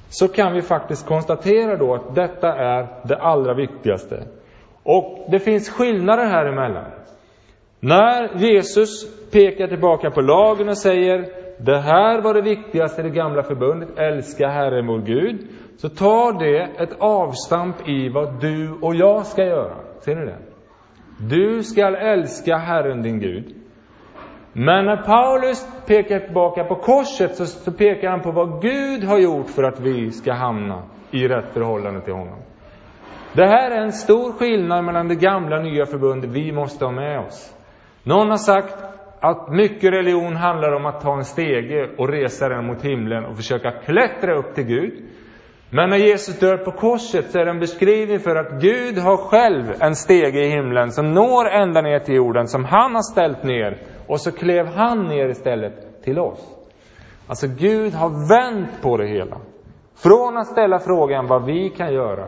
så 0.09 0.27
kan 0.27 0.53
vi 0.53 0.61
faktiskt 0.61 1.07
konstatera 1.07 1.77
då 1.77 1.93
att 1.93 2.15
detta 2.15 2.53
är 2.53 3.07
det 3.07 3.17
allra 3.17 3.53
viktigaste. 3.53 4.23
Och 4.83 5.27
det 5.31 5.39
finns 5.39 5.69
skillnader 5.69 6.25
här 6.25 6.45
emellan. 6.45 6.91
När 7.79 8.37
Jesus 8.37 9.07
pekar 9.31 9.67
tillbaka 9.67 10.11
på 10.11 10.21
lagen 10.21 10.69
och 10.69 10.77
säger 10.77 11.42
det 11.57 11.79
här 11.79 12.21
var 12.21 12.33
det 12.33 12.41
viktigaste 12.41 13.01
i 13.01 13.03
det 13.03 13.09
gamla 13.09 13.43
förbundet, 13.43 13.99
älska 13.99 14.47
Herren 14.47 14.87
vår 14.87 14.99
Gud, 14.99 15.47
så 15.77 15.89
tar 15.89 16.39
det 16.39 16.83
ett 16.83 16.95
avstamp 16.99 17.89
i 17.89 18.09
vad 18.09 18.41
du 18.41 18.71
och 18.81 18.95
jag 18.95 19.25
ska 19.25 19.45
göra. 19.45 19.75
Ser 19.99 20.15
ni 20.15 20.25
det? 20.25 20.37
Du 21.19 21.63
skall 21.63 21.95
älska 21.95 22.57
Herren 22.57 23.03
din 23.03 23.19
Gud. 23.19 23.55
Men 24.53 24.85
när 24.85 24.97
Paulus 24.97 25.67
pekar 25.85 26.19
tillbaka 26.19 26.63
på 26.63 26.75
korset 26.75 27.35
så, 27.35 27.45
så 27.45 27.71
pekar 27.71 28.09
han 28.09 28.21
på 28.21 28.31
vad 28.31 28.61
Gud 28.61 29.03
har 29.03 29.19
gjort 29.19 29.49
för 29.49 29.63
att 29.63 29.79
vi 29.79 30.11
ska 30.11 30.33
hamna 30.33 30.83
i 31.11 31.27
rätt 31.27 31.53
förhållande 31.53 32.01
till 32.01 32.13
honom. 32.13 32.39
Det 33.33 33.45
här 33.45 33.71
är 33.71 33.81
en 33.81 33.91
stor 33.91 34.31
skillnad 34.31 34.85
mellan 34.85 35.07
det 35.07 35.15
gamla 35.15 35.57
och 35.57 35.63
nya 35.63 35.85
förbundet 35.85 36.29
vi 36.29 36.51
måste 36.51 36.85
ha 36.85 36.91
med 36.91 37.19
oss. 37.19 37.55
Någon 38.03 38.29
har 38.29 38.37
sagt 38.37 38.75
att 39.23 39.49
mycket 39.49 39.93
religion 39.93 40.35
handlar 40.35 40.71
om 40.71 40.85
att 40.85 41.01
ta 41.01 41.13
en 41.17 41.25
stege 41.25 41.89
och 41.97 42.09
resa 42.09 42.49
den 42.49 42.65
mot 42.65 42.81
himlen 42.81 43.25
och 43.25 43.35
försöka 43.35 43.71
klättra 43.71 44.35
upp 44.35 44.55
till 44.55 44.63
Gud. 44.63 44.93
Men 45.69 45.89
när 45.89 45.97
Jesus 45.97 46.39
dör 46.39 46.57
på 46.57 46.71
korset 46.71 47.31
så 47.31 47.39
är 47.39 47.45
det 47.45 47.51
en 47.51 47.59
beskrivning 47.59 48.19
för 48.19 48.35
att 48.35 48.61
Gud 48.61 48.97
har 48.97 49.17
själv 49.17 49.73
en 49.79 49.95
stege 49.95 50.39
i 50.39 50.49
himlen 50.49 50.91
som 50.91 51.11
når 51.11 51.49
ända 51.49 51.81
ner 51.81 51.99
till 51.99 52.15
jorden, 52.15 52.47
som 52.47 52.65
han 52.65 52.95
har 52.95 53.01
ställt 53.01 53.43
ner. 53.43 53.77
Och 54.07 54.21
så 54.21 54.31
klev 54.31 54.65
han 54.65 55.07
ner 55.07 55.29
istället 55.29 56.03
till 56.03 56.19
oss. 56.19 56.57
Alltså 57.27 57.47
Gud 57.47 57.93
har 57.93 58.29
vänt 58.29 58.81
på 58.81 58.97
det 58.97 59.07
hela. 59.07 59.37
Från 59.95 60.37
att 60.37 60.47
ställa 60.47 60.79
frågan 60.79 61.27
vad 61.27 61.45
vi 61.45 61.69
kan 61.69 61.93
göra, 61.93 62.27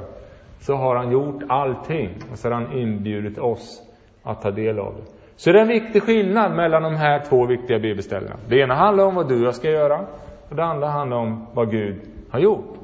så 0.59 0.75
har 0.75 0.95
han 0.95 1.11
gjort 1.11 1.43
allting. 1.49 2.09
Och 2.31 2.37
så 2.37 2.47
har 2.47 2.53
han 2.53 2.77
inbjudit 2.77 3.37
oss 3.37 3.81
att 4.23 4.41
ta 4.41 4.51
del 4.51 4.79
av 4.79 4.95
det. 4.95 5.14
Så 5.35 5.51
det 5.51 5.57
är 5.57 5.61
en 5.61 5.67
viktig 5.67 6.03
skillnad 6.03 6.55
mellan 6.55 6.83
de 6.83 6.95
här 6.95 7.19
två 7.29 7.45
viktiga 7.45 7.79
bibelställena. 7.79 8.35
Det 8.47 8.59
ena 8.59 8.75
handlar 8.75 9.05
om 9.05 9.15
vad 9.15 9.29
du 9.29 9.39
och 9.39 9.47
jag 9.47 9.55
ska 9.55 9.69
göra, 9.69 10.05
och 10.49 10.55
det 10.55 10.63
andra 10.63 10.87
handlar 10.87 11.17
om 11.17 11.47
vad 11.53 11.71
Gud 11.71 12.01
har 12.29 12.39
gjort. 12.39 12.77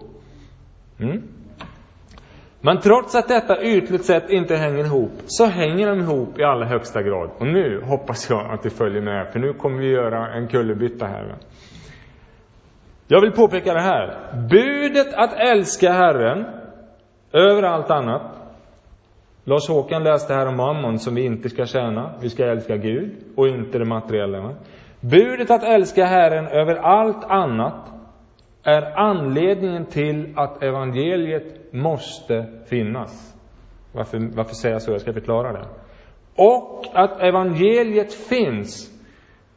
Mm. 1.00 1.22
Men 2.62 2.80
trots 2.80 3.16
att 3.16 3.28
detta 3.28 3.64
ytligt 3.64 4.06
sett 4.06 4.30
inte 4.30 4.56
hänger 4.56 4.86
ihop, 4.86 5.12
så 5.26 5.46
hänger 5.46 5.88
de 5.88 6.00
ihop 6.00 6.40
i 6.40 6.44
allra 6.44 6.66
högsta 6.66 7.02
grad. 7.02 7.30
Och 7.40 7.48
nu 7.48 7.82
hoppas 7.86 8.30
jag 8.30 8.52
att 8.52 8.64
du 8.64 8.70
följer 8.70 9.02
med, 9.02 9.28
för 9.32 9.40
nu 9.40 9.54
kommer 9.54 9.78
vi 9.78 9.92
göra 9.92 10.34
en 10.34 10.48
kullerbytta 10.48 11.06
här. 11.06 11.36
Jag 13.08 13.22
vill 13.22 13.32
påpeka 13.32 13.74
det 13.74 13.82
här. 13.82 14.18
Budet 14.50 15.14
att 15.14 15.34
älska 15.34 15.92
Herren 15.92 16.46
över 17.34 17.64
allt 17.64 17.92
annat. 17.92 18.41
Lars 19.52 19.70
Håkan 19.70 20.04
läste 20.04 20.34
här 20.34 20.48
om 20.48 20.58
mammon 20.58 21.00
som 21.00 21.16
vi 21.16 21.26
inte 21.26 21.50
ska 21.50 21.66
tjäna. 21.66 22.14
Vi 22.22 22.30
ska 22.30 22.46
älska 22.46 22.78
Gud 22.78 23.12
och 23.36 23.48
inte 23.48 23.78
det 23.78 23.86
materiella. 23.86 24.56
Budet 25.00 25.52
att 25.52 25.64
älska 25.64 26.06
Herren 26.06 26.48
över 26.48 26.76
allt 26.76 27.24
annat 27.24 27.92
är 28.64 28.98
anledningen 28.98 29.86
till 29.86 30.34
att 30.36 30.64
evangeliet 30.64 31.74
måste 31.74 32.46
finnas. 32.66 33.38
Varför, 33.94 34.20
varför 34.36 34.56
säger 34.56 34.76
jag 34.76 34.82
så? 34.82 34.92
Jag 34.92 35.02
ska 35.02 35.14
förklara 35.14 35.52
det. 35.54 35.66
Och 36.36 36.86
att 36.94 37.22
evangeliet 37.22 38.14
finns 38.14 39.00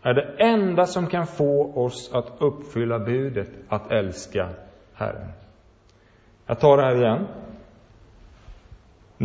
är 0.02 0.14
det 0.14 0.34
enda 0.38 0.86
som 0.86 1.06
kan 1.06 1.26
få 1.26 1.72
oss 1.84 2.10
att 2.14 2.32
uppfylla 2.38 2.98
budet 2.98 3.50
att 3.68 3.92
älska 3.92 4.48
Herren. 4.94 5.28
Jag 6.46 6.60
tar 6.60 6.76
det 6.76 6.82
här 6.82 6.96
igen. 6.96 7.26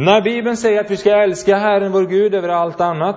När 0.01 0.21
Bibeln 0.21 0.57
säger 0.57 0.79
att 0.79 0.91
vi 0.91 0.97
ska 0.97 1.11
älska 1.11 1.55
Herren 1.55 1.91
vår 1.91 2.05
Gud 2.05 2.35
över 2.35 2.49
allt 2.49 2.81
annat, 2.81 3.15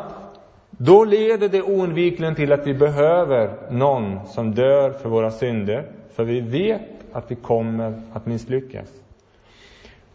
då 0.70 1.04
leder 1.04 1.48
det 1.48 1.62
oundvikligen 1.62 2.34
till 2.34 2.52
att 2.52 2.66
vi 2.66 2.74
behöver 2.74 3.50
någon 3.70 4.26
som 4.26 4.54
dör 4.54 4.90
för 4.90 5.08
våra 5.08 5.30
synder, 5.30 5.84
för 6.16 6.24
vi 6.24 6.40
vet 6.40 6.80
att 7.12 7.30
vi 7.30 7.34
kommer 7.34 8.02
att 8.12 8.26
misslyckas. 8.26 8.88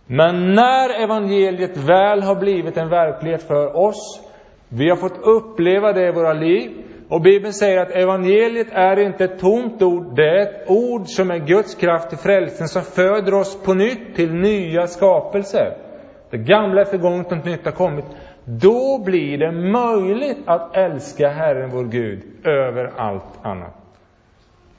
Men 0.07 0.53
när 0.53 1.03
evangeliet 1.03 1.77
väl 1.77 2.23
har 2.23 2.35
blivit 2.35 2.77
en 2.77 2.89
verklighet 2.89 3.43
för 3.43 3.77
oss, 3.77 4.21
vi 4.69 4.89
har 4.89 4.97
fått 4.97 5.17
uppleva 5.21 5.93
det 5.93 6.07
i 6.07 6.11
våra 6.11 6.33
liv, 6.33 6.71
och 7.09 7.21
Bibeln 7.21 7.53
säger 7.53 7.77
att 7.77 7.91
evangeliet 7.91 8.67
är 8.71 8.99
inte 8.99 9.23
ett 9.23 9.39
tomt 9.39 9.81
ord, 9.81 10.15
det 10.15 10.29
är 10.29 10.41
ett 10.41 10.69
ord 10.69 11.07
som 11.07 11.31
är 11.31 11.37
Guds 11.37 11.75
kraft 11.75 12.09
till 12.09 12.17
frälsning, 12.17 12.67
som 12.67 12.81
föder 12.81 13.33
oss 13.33 13.63
på 13.63 13.73
nytt 13.73 14.15
till 14.15 14.33
nya 14.33 14.87
skapelser. 14.87 15.86
Det 16.29 16.37
gamla 16.37 16.81
är 16.81 16.85
förgånget 16.85 17.31
och 17.31 17.45
nytt 17.45 17.65
har 17.65 17.71
kommit. 17.71 18.05
Då 18.45 19.03
blir 19.05 19.37
det 19.37 19.51
möjligt 19.51 20.37
att 20.45 20.75
älska 20.75 21.29
Herren 21.29 21.69
vår 21.69 21.83
Gud 21.83 22.23
över 22.43 22.91
allt 22.97 23.39
annat. 23.41 23.73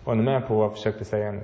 Var 0.05 0.15
ni 0.15 0.23
med 0.23 0.47
på 0.49 0.55
vad 0.55 0.65
jag 0.65 0.73
försökte 0.73 1.05
säga 1.05 1.33
nu? 1.33 1.41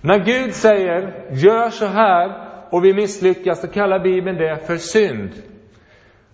När 0.00 0.18
Gud 0.18 0.54
säger 0.54 1.12
gör 1.30 1.70
så 1.70 1.86
här 1.86 2.32
och 2.70 2.84
vi 2.84 2.94
misslyckas, 2.94 3.60
så 3.60 3.68
kallar 3.68 3.98
Bibeln 3.98 4.38
det 4.38 4.66
för 4.66 4.76
synd. 4.76 5.30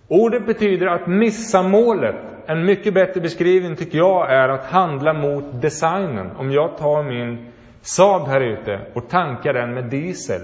Ordet 0.08 0.46
betyder 0.46 0.86
att 0.86 1.06
missa 1.06 1.62
målet. 1.62 2.16
En 2.46 2.64
mycket 2.64 2.94
bättre 2.94 3.20
beskrivning 3.20 3.76
tycker 3.76 3.98
jag 3.98 4.32
är 4.32 4.48
att 4.48 4.64
handla 4.64 5.12
mot 5.12 5.62
designen. 5.62 6.36
Om 6.36 6.50
jag 6.52 6.76
tar 6.78 7.02
min 7.02 7.52
Saab 7.80 8.28
här 8.28 8.40
ute 8.40 8.80
och 8.94 9.08
tankar 9.08 9.52
den 9.52 9.74
med 9.74 9.84
diesel, 9.84 10.40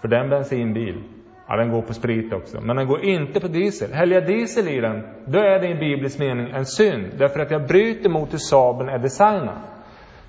för 0.00 0.08
den 0.08 0.30
bensinbil, 0.30 1.02
ja 1.48 1.56
den 1.56 1.70
går 1.70 1.82
på 1.82 1.94
sprit 1.94 2.32
också, 2.32 2.60
men 2.60 2.76
den 2.76 2.86
går 2.86 3.04
inte 3.04 3.40
på 3.40 3.48
diesel. 3.48 3.92
Häller 3.92 4.14
jag 4.14 4.26
diesel 4.26 4.68
i 4.68 4.80
den, 4.80 5.02
då 5.24 5.38
är 5.38 5.58
det 5.60 5.68
i 5.68 5.74
biblisk 5.74 6.18
mening 6.18 6.50
en 6.50 6.66
synd, 6.66 7.06
därför 7.18 7.40
att 7.40 7.50
jag 7.50 7.66
bryter 7.66 8.10
mot 8.10 8.32
hur 8.32 8.38
Saaben 8.38 8.88
är 8.88 8.98
designad. 8.98 9.58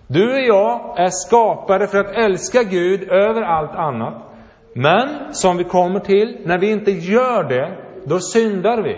Du 0.08 0.34
och 0.34 0.40
jag 0.40 1.00
är 1.00 1.10
skapade 1.10 1.88
för 1.88 1.98
att 1.98 2.12
älska 2.12 2.64
Gud 2.64 3.10
över 3.10 3.42
allt 3.42 3.76
annat. 3.76 4.14
Men, 4.74 5.34
som 5.34 5.58
vi 5.58 5.64
kommer 5.64 6.00
till, 6.00 6.38
när 6.46 6.58
vi 6.58 6.72
inte 6.72 6.92
gör 6.92 7.44
det, 7.44 7.78
då 8.06 8.20
syndar 8.20 8.82
vi. 8.82 8.98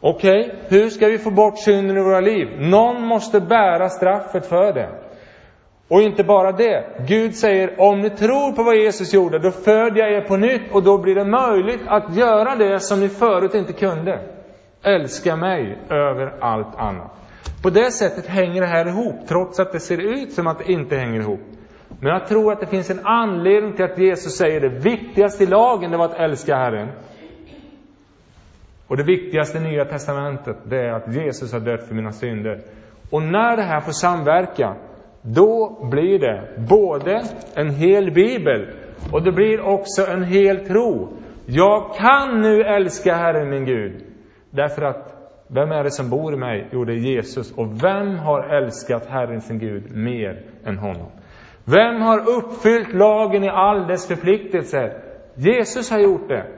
Okej, 0.00 0.40
okay, 0.40 0.56
hur 0.68 0.88
ska 0.88 1.06
vi 1.06 1.18
få 1.18 1.30
bort 1.30 1.58
synden 1.58 1.96
i 1.96 2.02
våra 2.02 2.20
liv? 2.20 2.48
Någon 2.58 3.02
måste 3.02 3.40
bära 3.40 3.88
straffet 3.88 4.46
för 4.46 4.72
det. 4.72 5.07
Och 5.88 6.02
inte 6.02 6.24
bara 6.24 6.52
det. 6.52 6.84
Gud 7.06 7.34
säger, 7.34 7.80
om 7.80 8.00
ni 8.00 8.10
tror 8.10 8.52
på 8.52 8.62
vad 8.62 8.76
Jesus 8.76 9.14
gjorde, 9.14 9.38
då 9.38 9.50
föder 9.50 9.96
jag 9.96 10.12
er 10.12 10.20
på 10.20 10.36
nytt 10.36 10.72
och 10.72 10.82
då 10.82 10.98
blir 10.98 11.14
det 11.14 11.24
möjligt 11.24 11.80
att 11.86 12.16
göra 12.16 12.56
det 12.56 12.80
som 12.80 13.00
ni 13.00 13.08
förut 13.08 13.54
inte 13.54 13.72
kunde. 13.72 14.20
Älska 14.82 15.36
mig 15.36 15.78
över 15.90 16.34
allt 16.40 16.76
annat. 16.76 17.10
På 17.62 17.70
det 17.70 17.90
sättet 17.90 18.26
hänger 18.26 18.60
det 18.60 18.66
här 18.66 18.88
ihop, 18.88 19.16
trots 19.28 19.60
att 19.60 19.72
det 19.72 19.80
ser 19.80 19.98
ut 19.98 20.32
som 20.32 20.46
att 20.46 20.58
det 20.58 20.72
inte 20.72 20.96
hänger 20.96 21.20
ihop. 21.20 21.40
Men 22.00 22.12
jag 22.12 22.26
tror 22.28 22.52
att 22.52 22.60
det 22.60 22.66
finns 22.66 22.90
en 22.90 23.06
anledning 23.06 23.72
till 23.72 23.84
att 23.84 23.98
Jesus 23.98 24.36
säger 24.36 24.60
det 24.60 24.68
viktigaste 24.68 25.44
i 25.44 25.46
lagen, 25.46 25.90
det 25.90 25.96
var 25.96 26.04
att 26.04 26.20
älska 26.20 26.56
Herren. 26.56 26.88
Och 28.88 28.96
det 28.96 29.02
viktigaste 29.02 29.58
i 29.58 29.60
Nya 29.60 29.84
Testamentet, 29.84 30.56
det 30.64 30.78
är 30.78 30.92
att 30.92 31.14
Jesus 31.14 31.52
har 31.52 31.60
dött 31.60 31.86
för 31.88 31.94
mina 31.94 32.12
synder. 32.12 32.60
Och 33.10 33.22
när 33.22 33.56
det 33.56 33.62
här 33.62 33.80
får 33.80 33.92
samverka, 33.92 34.76
då 35.22 35.78
blir 35.90 36.18
det 36.18 36.48
både 36.68 37.22
en 37.54 37.70
hel 37.70 38.10
bibel 38.10 38.68
och 39.12 39.22
det 39.22 39.32
blir 39.32 39.60
också 39.60 40.06
en 40.06 40.24
hel 40.24 40.66
tro. 40.66 41.08
Jag 41.46 41.94
kan 41.94 42.40
nu 42.40 42.62
älska 42.62 43.14
Herren 43.14 43.50
min 43.50 43.64
Gud. 43.64 44.04
Därför 44.50 44.82
att, 44.82 45.14
vem 45.48 45.72
är 45.72 45.84
det 45.84 45.90
som 45.90 46.10
bor 46.10 46.34
i 46.34 46.36
mig? 46.36 46.68
Jo, 46.72 46.84
det 46.84 46.92
är 46.92 47.14
Jesus. 47.14 47.52
Och 47.52 47.84
vem 47.84 48.18
har 48.18 48.42
älskat 48.42 49.06
Herren 49.06 49.40
sin 49.40 49.58
Gud 49.58 49.96
mer 49.96 50.42
än 50.64 50.78
honom? 50.78 51.10
Vem 51.64 52.00
har 52.00 52.18
uppfyllt 52.18 52.92
lagen 52.94 53.44
i 53.44 53.48
all 53.48 53.86
dess 53.86 54.08
förpliktelser? 54.08 55.02
Jesus 55.34 55.90
har 55.90 55.98
gjort 55.98 56.28
det. 56.28 56.57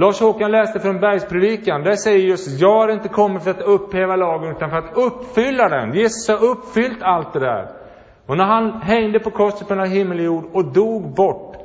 Lars 0.00 0.20
Håkan 0.20 0.50
läste 0.50 0.80
från 0.80 1.00
Bergspredikan. 1.00 1.82
Där 1.82 1.96
säger 1.96 2.18
Jesus, 2.18 2.60
jag 2.60 2.74
har 2.74 2.88
inte 2.88 3.08
kommit 3.08 3.42
för 3.42 3.50
att 3.50 3.60
upphäva 3.60 4.16
lagen, 4.16 4.50
utan 4.50 4.70
för 4.70 4.76
att 4.76 4.96
uppfylla 4.96 5.68
den. 5.68 5.94
Jesus 5.94 6.28
har 6.28 6.44
uppfyllt 6.44 7.02
allt 7.02 7.32
det 7.32 7.40
där. 7.40 7.68
Och 8.26 8.36
när 8.36 8.44
han 8.44 8.72
hängde 8.82 9.18
på 9.18 9.30
korset 9.30 9.68
mellan 9.68 9.90
himmel 9.90 10.18
och 10.18 10.24
jord 10.24 10.44
och 10.52 10.72
dog 10.72 11.14
bort, 11.14 11.56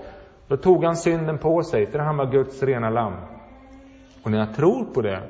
då 0.47 0.57
tog 0.57 0.83
han 0.83 0.95
synden 0.95 1.37
på 1.37 1.63
sig, 1.63 1.85
för 1.85 1.99
han 1.99 2.17
var 2.17 2.25
Guds 2.25 2.63
rena 2.63 2.89
lamm. 2.89 3.13
Och 4.23 4.31
när 4.31 4.37
jag 4.37 4.55
tror 4.55 4.85
på 4.93 5.01
det, 5.01 5.21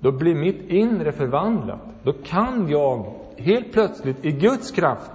då 0.00 0.12
blir 0.12 0.34
mitt 0.34 0.68
inre 0.68 1.12
förvandlat. 1.12 1.80
Då 2.02 2.12
kan 2.12 2.68
jag 2.68 3.14
helt 3.38 3.72
plötsligt 3.72 4.24
i 4.24 4.30
Guds 4.30 4.70
kraft 4.70 5.10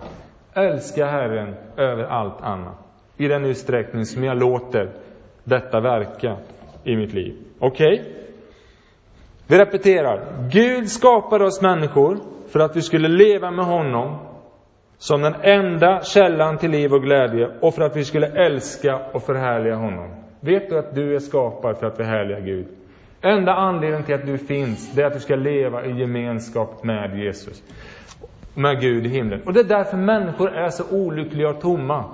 älska 0.53 1.05
Herren 1.05 1.55
över 1.77 2.03
allt 2.03 2.41
annat. 2.41 2.77
I 3.17 3.27
den 3.27 3.45
utsträckning 3.45 4.05
som 4.05 4.23
jag 4.23 4.37
låter 4.37 4.91
detta 5.43 5.79
verka 5.79 6.37
i 6.83 6.95
mitt 6.95 7.13
liv. 7.13 7.35
Okej? 7.59 7.99
Okay? 7.99 8.13
Vi 9.47 9.57
repeterar. 9.57 10.49
Gud 10.51 10.89
skapade 10.89 11.45
oss 11.45 11.61
människor 11.61 12.17
för 12.49 12.59
att 12.59 12.75
vi 12.75 12.81
skulle 12.81 13.07
leva 13.07 13.51
med 13.51 13.65
honom 13.65 14.17
som 14.97 15.21
den 15.21 15.35
enda 15.41 16.03
källan 16.03 16.57
till 16.57 16.71
liv 16.71 16.93
och 16.93 17.01
glädje 17.01 17.49
och 17.61 17.75
för 17.75 17.81
att 17.81 17.95
vi 17.95 18.05
skulle 18.05 18.27
älska 18.27 18.99
och 19.13 19.23
förhärliga 19.23 19.75
honom. 19.75 20.09
Vet 20.39 20.69
du 20.69 20.79
att 20.79 20.95
du 20.95 21.15
är 21.15 21.19
skapad 21.19 21.77
för 21.77 21.87
att 21.87 21.97
förhärliga 21.97 22.39
Gud? 22.39 22.67
Enda 23.21 23.53
anledningen 23.53 24.03
till 24.03 24.15
att 24.15 24.25
du 24.25 24.37
finns, 24.37 24.91
det 24.95 25.01
är 25.01 25.05
att 25.05 25.13
du 25.13 25.19
ska 25.19 25.35
leva 25.35 25.85
i 25.85 25.99
gemenskap 25.99 26.83
med 26.83 27.19
Jesus. 27.19 27.63
Med 28.53 28.81
Gud 28.81 29.05
i 29.05 29.09
himlen. 29.09 29.41
Och 29.45 29.53
det 29.53 29.59
är 29.59 29.63
därför 29.63 29.97
människor 29.97 30.55
är 30.55 30.69
så 30.69 30.83
olyckliga 30.91 31.49
och 31.49 31.61
tomma. 31.61 32.05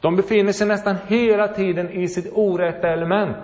De 0.00 0.16
befinner 0.16 0.52
sig 0.52 0.66
nästan 0.66 0.96
hela 1.06 1.48
tiden 1.48 1.90
i 1.90 2.08
sitt 2.08 2.32
orätta 2.34 2.88
element. 2.88 3.36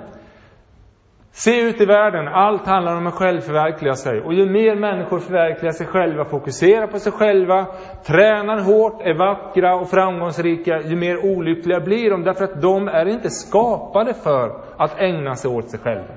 Se 1.34 1.60
ut 1.60 1.80
i 1.80 1.84
världen, 1.84 2.28
allt 2.28 2.66
handlar 2.66 2.96
om 2.96 3.06
att 3.06 3.14
självförverkliga 3.14 3.94
sig. 3.94 4.20
Och 4.20 4.34
ju 4.34 4.50
mer 4.50 4.76
människor 4.76 5.18
förverkligar 5.18 5.72
sig 5.72 5.86
själva, 5.86 6.24
fokuserar 6.24 6.86
på 6.86 6.98
sig 6.98 7.12
själva, 7.12 7.66
tränar 8.06 8.60
hårt, 8.60 9.02
är 9.02 9.14
vackra 9.14 9.74
och 9.74 9.90
framgångsrika, 9.90 10.80
ju 10.80 10.96
mer 10.96 11.24
olyckliga 11.24 11.80
blir 11.80 12.10
de. 12.10 12.22
Därför 12.22 12.44
att 12.44 12.62
de 12.62 12.88
är 12.88 13.06
inte 13.06 13.30
skapade 13.30 14.14
för 14.14 14.60
att 14.76 15.00
ägna 15.00 15.34
sig 15.34 15.50
åt 15.50 15.70
sig 15.70 15.80
själva. 15.80 16.14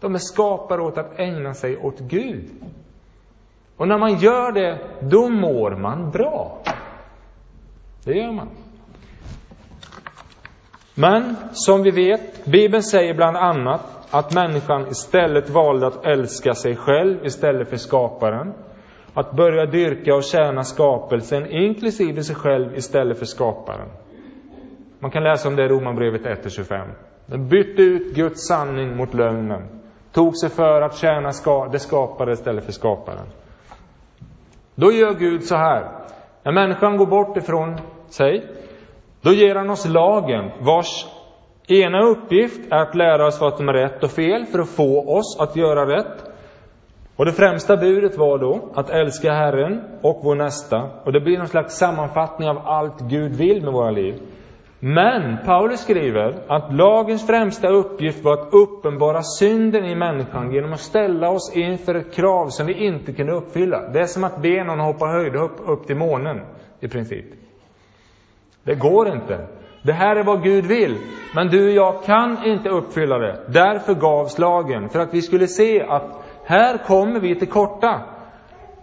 De 0.00 0.14
är 0.14 0.18
skapade 0.18 0.82
åt 0.82 0.98
att 0.98 1.18
ägna 1.18 1.54
sig 1.54 1.76
åt 1.76 2.00
Gud. 2.00 2.50
Och 3.76 3.88
när 3.88 3.98
man 3.98 4.14
gör 4.14 4.52
det, 4.52 4.78
då 5.00 5.28
mår 5.28 5.70
man 5.70 6.10
bra. 6.10 6.58
Det 8.04 8.12
gör 8.12 8.32
man. 8.32 8.48
Men 10.94 11.36
som 11.52 11.82
vi 11.82 11.90
vet, 11.90 12.44
Bibeln 12.44 12.82
säger 12.82 13.14
bland 13.14 13.36
annat 13.36 14.03
att 14.14 14.34
människan 14.34 14.86
istället 14.88 15.50
valde 15.50 15.86
att 15.86 16.06
älska 16.06 16.54
sig 16.54 16.76
själv 16.76 17.26
istället 17.26 17.68
för 17.70 17.76
skaparen. 17.76 18.54
Att 19.14 19.32
börja 19.32 19.66
dyrka 19.66 20.14
och 20.14 20.24
tjäna 20.24 20.64
skapelsen, 20.64 21.46
inklusive 21.50 22.22
sig 22.22 22.36
själv, 22.36 22.76
istället 22.76 23.18
för 23.18 23.26
skaparen. 23.26 23.88
Man 24.98 25.10
kan 25.10 25.24
läsa 25.24 25.48
om 25.48 25.56
det 25.56 25.64
i 25.64 25.68
Romarbrevet 25.68 26.22
1-25. 26.22 26.90
Den 27.26 27.48
bytte 27.48 27.82
ut 27.82 28.14
Guds 28.14 28.48
sanning 28.48 28.96
mot 28.96 29.14
lögnen. 29.14 29.62
Tog 30.12 30.36
sig 30.36 30.50
för 30.50 30.82
att 30.82 30.96
tjäna 30.96 31.30
det 31.72 31.78
skapade 31.78 32.32
istället 32.32 32.64
för 32.64 32.72
skaparen. 32.72 33.26
Då 34.74 34.92
gör 34.92 35.14
Gud 35.14 35.44
så 35.44 35.56
här. 35.56 35.88
När 36.42 36.52
människan 36.52 36.96
går 36.96 37.06
bort 37.06 37.36
ifrån 37.36 37.76
sig, 38.08 38.46
då 39.20 39.32
ger 39.32 39.54
han 39.54 39.70
oss 39.70 39.88
lagen, 39.88 40.50
vars 40.60 41.06
ena 41.68 42.02
uppgift 42.02 42.72
är 42.72 42.76
att 42.76 42.94
lära 42.94 43.26
oss 43.26 43.40
vad 43.40 43.56
som 43.56 43.68
är 43.68 43.72
rätt 43.72 44.04
och 44.04 44.10
fel 44.10 44.46
för 44.46 44.58
att 44.58 44.68
få 44.68 45.16
oss 45.18 45.36
att 45.40 45.56
göra 45.56 45.96
rätt. 45.96 46.24
Och 47.16 47.24
det 47.24 47.32
främsta 47.32 47.76
budet 47.76 48.18
var 48.18 48.38
då 48.38 48.68
att 48.74 48.90
älska 48.90 49.32
Herren 49.32 49.82
och 50.02 50.20
vår 50.24 50.34
nästa. 50.34 50.90
Och 51.04 51.12
det 51.12 51.20
blir 51.20 51.38
någon 51.38 51.48
slags 51.48 51.76
sammanfattning 51.76 52.48
av 52.48 52.58
allt 52.64 53.00
Gud 53.00 53.32
vill 53.32 53.62
med 53.62 53.72
våra 53.72 53.90
liv. 53.90 54.14
Men 54.80 55.38
Paulus 55.44 55.80
skriver 55.80 56.42
att 56.48 56.74
lagens 56.74 57.26
främsta 57.26 57.68
uppgift 57.68 58.24
var 58.24 58.32
att 58.32 58.54
uppenbara 58.54 59.22
synden 59.22 59.84
i 59.84 59.94
människan 59.94 60.52
genom 60.52 60.72
att 60.72 60.80
ställa 60.80 61.30
oss 61.30 61.56
inför 61.56 61.94
ett 61.94 62.14
krav 62.14 62.48
som 62.48 62.66
vi 62.66 62.86
inte 62.86 63.12
kunde 63.12 63.32
uppfylla. 63.32 63.88
Det 63.92 64.00
är 64.00 64.06
som 64.06 64.24
att 64.24 64.42
be 64.42 64.64
någon 64.64 64.80
hoppa 64.80 65.06
höjdhopp 65.06 65.60
upp 65.66 65.86
till 65.86 65.96
månen, 65.96 66.40
i 66.80 66.88
princip. 66.88 67.26
Det 68.64 68.74
går 68.74 69.08
inte. 69.08 69.46
Det 69.86 69.92
här 69.92 70.16
är 70.16 70.24
vad 70.24 70.42
Gud 70.42 70.66
vill. 70.66 70.96
Men 71.34 71.48
du 71.48 71.66
och 71.66 71.74
jag 71.74 72.04
kan 72.04 72.44
inte 72.44 72.68
uppfylla 72.68 73.18
det. 73.18 73.40
Därför 73.48 73.94
gavs 73.94 74.38
lagen. 74.38 74.88
För 74.88 74.98
att 74.98 75.14
vi 75.14 75.22
skulle 75.22 75.46
se 75.46 75.82
att 75.82 76.24
här 76.44 76.78
kommer 76.78 77.20
vi 77.20 77.34
till 77.34 77.48
korta. 77.48 78.00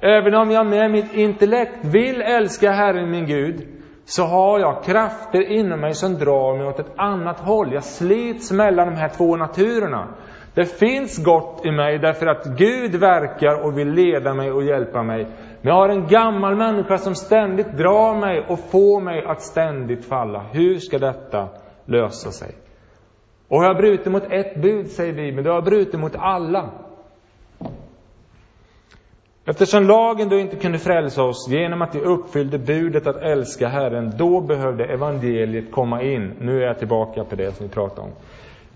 Även 0.01 0.35
om 0.35 0.51
jag 0.51 0.65
med 0.65 0.91
mitt 0.91 1.13
intellekt 1.13 1.85
vill 1.85 2.21
älska 2.21 2.71
Herren 2.71 3.11
min 3.11 3.25
Gud, 3.25 3.67
så 4.05 4.23
har 4.23 4.59
jag 4.59 4.83
krafter 4.83 5.51
inom 5.51 5.79
mig 5.79 5.93
som 5.93 6.13
drar 6.13 6.57
mig 6.57 6.67
åt 6.67 6.79
ett 6.79 6.93
annat 6.95 7.39
håll. 7.39 7.73
Jag 7.73 7.83
slits 7.83 8.51
mellan 8.51 8.87
de 8.87 8.95
här 8.95 9.09
två 9.09 9.35
naturerna. 9.35 10.07
Det 10.53 10.65
finns 10.65 11.23
gott 11.25 11.65
i 11.65 11.71
mig 11.71 11.99
därför 11.99 12.27
att 12.27 12.45
Gud 12.45 12.95
verkar 12.95 13.65
och 13.65 13.77
vill 13.77 13.89
leda 13.89 14.33
mig 14.33 14.51
och 14.51 14.63
hjälpa 14.63 15.03
mig. 15.03 15.27
Men 15.61 15.73
jag 15.73 15.81
har 15.81 15.89
en 15.89 16.07
gammal 16.07 16.55
människa 16.55 16.97
som 16.97 17.15
ständigt 17.15 17.77
drar 17.77 18.19
mig 18.19 18.45
och 18.47 18.59
får 18.59 19.01
mig 19.01 19.25
att 19.25 19.41
ständigt 19.41 20.05
falla. 20.05 20.45
Hur 20.51 20.79
ska 20.79 20.99
detta 20.99 21.49
lösa 21.85 22.31
sig? 22.31 22.55
Och 23.47 23.57
har 23.57 23.65
jag 23.65 23.77
brutit 23.77 24.11
mot 24.11 24.23
ett 24.23 24.61
bud, 24.61 24.87
säger 24.87 25.13
Bibeln, 25.13 25.43
då 25.43 25.49
har 25.49 25.57
jag 25.57 25.63
brutit 25.63 25.99
mot 25.99 26.15
alla. 26.15 26.69
Eftersom 29.45 29.83
lagen 29.83 30.29
då 30.29 30.39
inte 30.39 30.55
kunde 30.55 30.79
frälsa 30.79 31.23
oss 31.23 31.47
genom 31.49 31.81
att 31.81 31.95
vi 31.95 31.99
uppfyllde 31.99 32.57
budet 32.57 33.07
att 33.07 33.15
älska 33.15 33.67
Herren, 33.67 34.11
då 34.17 34.41
behövde 34.41 34.85
evangeliet 34.85 35.71
komma 35.71 36.01
in. 36.01 36.33
Nu 36.39 36.57
är 36.57 36.67
jag 36.67 36.79
tillbaka 36.79 37.23
på 37.23 37.35
det 37.35 37.51
som 37.51 37.67
vi 37.67 37.73
pratade 37.73 38.01
om. 38.01 38.11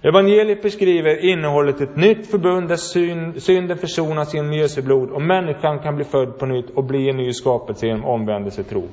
Evangeliet 0.07 0.61
beskriver 0.61 1.25
innehållet 1.25 1.81
i 1.81 1.83
ett 1.83 1.95
nytt 1.95 2.27
förbund 2.27 2.67
där 2.67 3.39
synden 3.39 3.77
försonas 3.77 4.33
genom 4.33 4.53
Jesu 4.53 4.81
blod 4.81 5.09
och 5.09 5.21
människan 5.21 5.79
kan 5.79 5.95
bli 5.95 6.05
född 6.05 6.37
på 6.39 6.45
nytt 6.45 6.69
och 6.69 6.83
bli 6.83 7.09
en 7.09 7.17
ny 7.17 7.33
skapelse 7.33 7.87
genom 7.87 8.05
omvändelse 8.05 8.63
tro. 8.63 8.87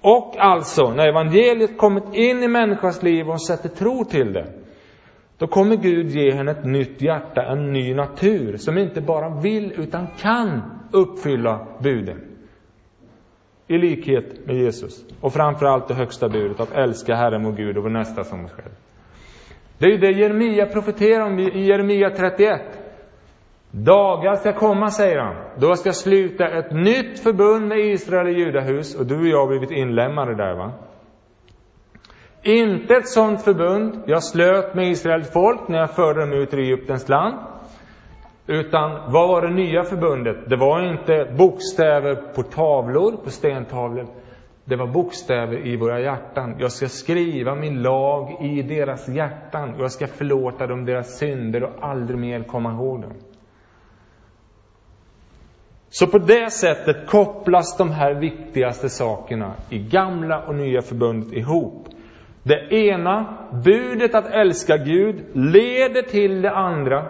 Och 0.00 0.36
alltså, 0.38 0.90
när 0.90 1.08
evangeliet 1.08 1.78
kommit 1.78 2.04
in 2.12 2.42
i 2.42 2.48
människans 2.48 3.02
liv 3.02 3.24
och 3.24 3.30
hon 3.30 3.40
sätter 3.40 3.68
tro 3.68 4.04
till 4.04 4.32
det, 4.32 4.46
då 5.38 5.46
kommer 5.46 5.76
Gud 5.76 6.10
ge 6.10 6.32
henne 6.32 6.50
ett 6.50 6.64
nytt 6.64 7.02
hjärta, 7.02 7.42
en 7.42 7.72
ny 7.72 7.94
natur, 7.94 8.56
som 8.56 8.78
inte 8.78 9.00
bara 9.00 9.40
vill 9.40 9.72
utan 9.76 10.06
kan 10.20 10.62
uppfylla 10.90 11.66
buden. 11.78 12.20
I 13.66 13.78
likhet 13.78 14.46
med 14.46 14.56
Jesus. 14.56 15.04
Och 15.20 15.32
framför 15.32 15.66
allt 15.66 15.88
det 15.88 15.94
högsta 15.94 16.28
budet, 16.28 16.60
att 16.60 16.72
älska 16.72 17.14
Herren 17.14 17.44
vår 17.44 17.52
Gud 17.52 17.76
och 17.76 17.82
vår 17.82 17.90
nästa 17.90 18.24
som 18.24 18.44
oss 18.44 18.52
själv. 18.52 18.72
Det 19.82 19.88
är 19.88 19.90
ju 19.90 19.98
det 19.98 20.12
Jeremia 20.12 20.66
profeterar 20.66 21.26
om 21.26 21.38
i 21.38 21.66
Jeremia 21.66 22.10
31. 22.10 22.60
Dagar 23.70 24.34
ska 24.34 24.52
komma, 24.52 24.90
säger 24.90 25.18
han, 25.18 25.34
då 25.58 25.68
jag 25.68 25.78
ska 25.78 25.92
sluta 25.92 26.48
ett 26.48 26.72
nytt 26.72 27.20
förbund 27.20 27.68
med 27.68 27.78
Israel 27.78 28.26
och 28.26 28.32
Judahus, 28.32 28.94
och 28.94 29.06
du 29.06 29.18
och 29.20 29.26
jag 29.26 29.38
har 29.38 29.48
blivit 29.48 29.70
inlemmade 29.70 30.34
där, 30.34 30.54
va? 30.54 30.72
Inte 32.42 32.94
ett 32.94 33.08
sådant 33.08 33.44
förbund 33.44 34.02
jag 34.06 34.22
slöt 34.22 34.74
med 34.74 34.90
Israels 34.90 35.32
folk 35.32 35.68
när 35.68 35.78
jag 35.78 35.94
förde 35.94 36.20
dem 36.20 36.32
ut 36.32 36.54
ur 36.54 36.58
Egyptens 36.58 37.08
land. 37.08 37.34
Utan 38.46 39.12
vad 39.12 39.28
var 39.28 39.42
det 39.42 39.54
nya 39.54 39.82
förbundet? 39.82 40.36
Det 40.50 40.56
var 40.56 40.90
inte 40.92 41.34
bokstäver 41.38 42.14
på 42.34 42.42
tavlor, 42.42 43.16
på 43.24 43.30
stentavlor. 43.30 44.06
Det 44.72 44.76
var 44.76 44.86
bokstäver 44.86 45.66
i 45.66 45.76
våra 45.76 46.00
hjärtan. 46.00 46.56
Jag 46.58 46.72
ska 46.72 46.88
skriva 46.88 47.54
min 47.54 47.82
lag 47.82 48.36
i 48.40 48.62
deras 48.62 49.08
hjärtan 49.08 49.74
och 49.74 49.80
jag 49.80 49.92
ska 49.92 50.06
förlåta 50.06 50.66
dem 50.66 50.84
deras 50.84 51.18
synder 51.18 51.62
och 51.62 51.70
aldrig 51.80 52.18
mer 52.18 52.42
komma 52.42 52.72
ihåg 52.72 53.02
dem. 53.02 53.12
Så 55.88 56.06
på 56.06 56.18
det 56.18 56.52
sättet 56.52 57.06
kopplas 57.06 57.76
de 57.76 57.90
här 57.90 58.14
viktigaste 58.14 58.88
sakerna 58.88 59.54
i 59.70 59.78
gamla 59.78 60.46
och 60.46 60.54
nya 60.54 60.82
förbundet 60.82 61.32
ihop. 61.32 61.88
Det 62.42 62.74
ena, 62.74 63.36
budet 63.64 64.14
att 64.14 64.26
älska 64.26 64.76
Gud, 64.76 65.24
leder 65.32 66.02
till 66.02 66.42
det 66.42 66.50
andra, 66.50 67.08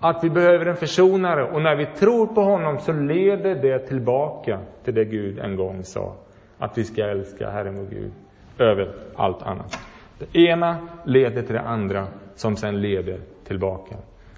att 0.00 0.24
vi 0.24 0.30
behöver 0.30 0.66
en 0.66 0.76
försonare. 0.76 1.50
Och 1.52 1.62
när 1.62 1.76
vi 1.76 1.86
tror 1.86 2.26
på 2.26 2.40
honom 2.40 2.78
så 2.78 2.92
leder 2.92 3.54
det 3.54 3.78
tillbaka 3.78 4.58
till 4.84 4.94
det 4.94 5.04
Gud 5.04 5.38
en 5.38 5.56
gång 5.56 5.84
sa 5.84 6.16
att 6.60 6.78
vi 6.78 6.84
ska 6.84 7.02
älska 7.02 7.50
Herren 7.50 7.76
vår 7.76 7.86
Gud 7.90 8.12
över 8.58 8.94
allt 9.16 9.42
annat. 9.42 9.78
Det 10.18 10.40
ena 10.40 10.88
leder 11.04 11.42
till 11.42 11.54
det 11.54 11.60
andra 11.60 12.06
som 12.34 12.56
sen 12.56 12.80
leder 12.80 13.20
tillbaka. 13.44 13.96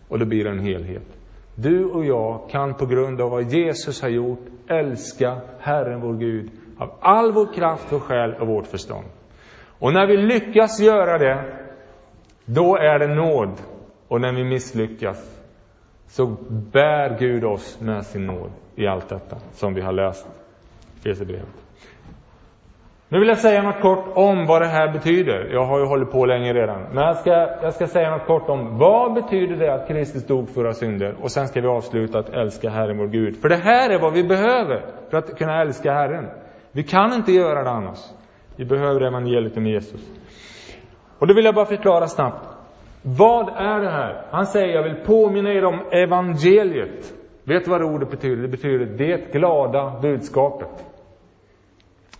Och 0.08 0.18
då 0.18 0.24
blir 0.24 0.44
det 0.44 0.50
en 0.50 0.58
helhet. 0.58 1.18
Du 1.54 1.84
och 1.84 2.04
jag 2.04 2.50
kan 2.50 2.74
på 2.74 2.86
grund 2.86 3.20
av 3.20 3.30
vad 3.30 3.52
Jesus 3.52 4.02
har 4.02 4.08
gjort 4.08 4.46
älska 4.68 5.40
Herren 5.58 6.00
vår 6.00 6.14
Gud 6.14 6.50
av 6.78 6.90
all 7.00 7.32
vår 7.32 7.54
kraft, 7.54 7.86
vår 7.92 7.98
själ 7.98 8.34
och 8.34 8.46
vårt 8.46 8.66
förstånd. 8.66 9.06
Och 9.78 9.92
när 9.92 10.06
vi 10.06 10.16
lyckas 10.16 10.80
göra 10.80 11.18
det, 11.18 11.44
då 12.44 12.76
är 12.76 12.98
det 12.98 13.14
nåd. 13.14 13.52
Och 14.08 14.20
när 14.20 14.32
vi 14.32 14.44
misslyckas, 14.44 15.40
så 16.06 16.26
bär 16.48 17.18
Gud 17.18 17.44
oss 17.44 17.80
med 17.80 18.06
sin 18.06 18.26
nåd 18.26 18.50
i 18.74 18.86
allt 18.86 19.08
detta 19.08 19.36
som 19.52 19.74
vi 19.74 19.80
har 19.80 19.92
läst 19.92 20.26
i 21.04 21.08
Efesierbrevet. 21.08 21.48
Nu 23.12 23.18
vill 23.18 23.28
jag 23.28 23.38
säga 23.38 23.62
något 23.62 23.80
kort 23.80 24.04
om 24.14 24.46
vad 24.46 24.62
det 24.62 24.66
här 24.66 24.92
betyder. 24.92 25.48
Jag 25.52 25.64
har 25.64 25.78
ju 25.78 25.84
hållit 25.84 26.10
på 26.10 26.26
länge 26.26 26.52
redan. 26.52 26.82
Men 26.92 27.04
jag 27.04 27.16
ska, 27.16 27.30
jag 27.62 27.74
ska 27.74 27.86
säga 27.86 28.10
något 28.10 28.26
kort 28.26 28.48
om 28.48 28.78
vad 28.78 29.14
betyder 29.14 29.56
det 29.56 29.74
att 29.74 29.88
Kristus 29.88 30.26
dog 30.26 30.48
för 30.48 30.54
våra 30.54 30.72
synder? 30.72 31.16
Och 31.22 31.30
sen 31.30 31.48
ska 31.48 31.60
vi 31.60 31.66
avsluta 31.66 32.18
att 32.18 32.28
älska 32.28 32.70
Herren 32.70 32.98
vår 32.98 33.06
Gud. 33.06 33.36
För 33.36 33.48
det 33.48 33.56
här 33.56 33.90
är 33.90 33.98
vad 33.98 34.12
vi 34.12 34.24
behöver 34.24 34.84
för 35.10 35.18
att 35.18 35.38
kunna 35.38 35.60
älska 35.60 35.92
Herren. 35.92 36.26
Vi 36.72 36.82
kan 36.82 37.12
inte 37.12 37.32
göra 37.32 37.62
det 37.62 37.70
annars. 37.70 37.98
Vi 38.56 38.64
behöver 38.64 39.00
evangeliet 39.00 39.56
om 39.56 39.66
Jesus. 39.66 40.00
Och 41.18 41.26
då 41.26 41.34
vill 41.34 41.44
jag 41.44 41.54
bara 41.54 41.66
förklara 41.66 42.06
snabbt. 42.06 42.48
Vad 43.02 43.48
är 43.48 43.80
det 43.80 43.90
här? 43.90 44.26
Han 44.30 44.46
säger, 44.46 44.74
jag 44.74 44.82
vill 44.82 44.96
påminna 45.06 45.52
er 45.52 45.64
om 45.64 45.80
evangeliet. 45.90 47.12
Vet 47.44 47.64
du 47.64 47.70
vad 47.70 47.80
det 47.80 47.84
ordet 47.84 48.10
betyder? 48.10 48.42
Det 48.42 48.48
betyder 48.48 48.86
det 48.86 49.32
glada 49.32 49.98
budskapet. 50.02 50.91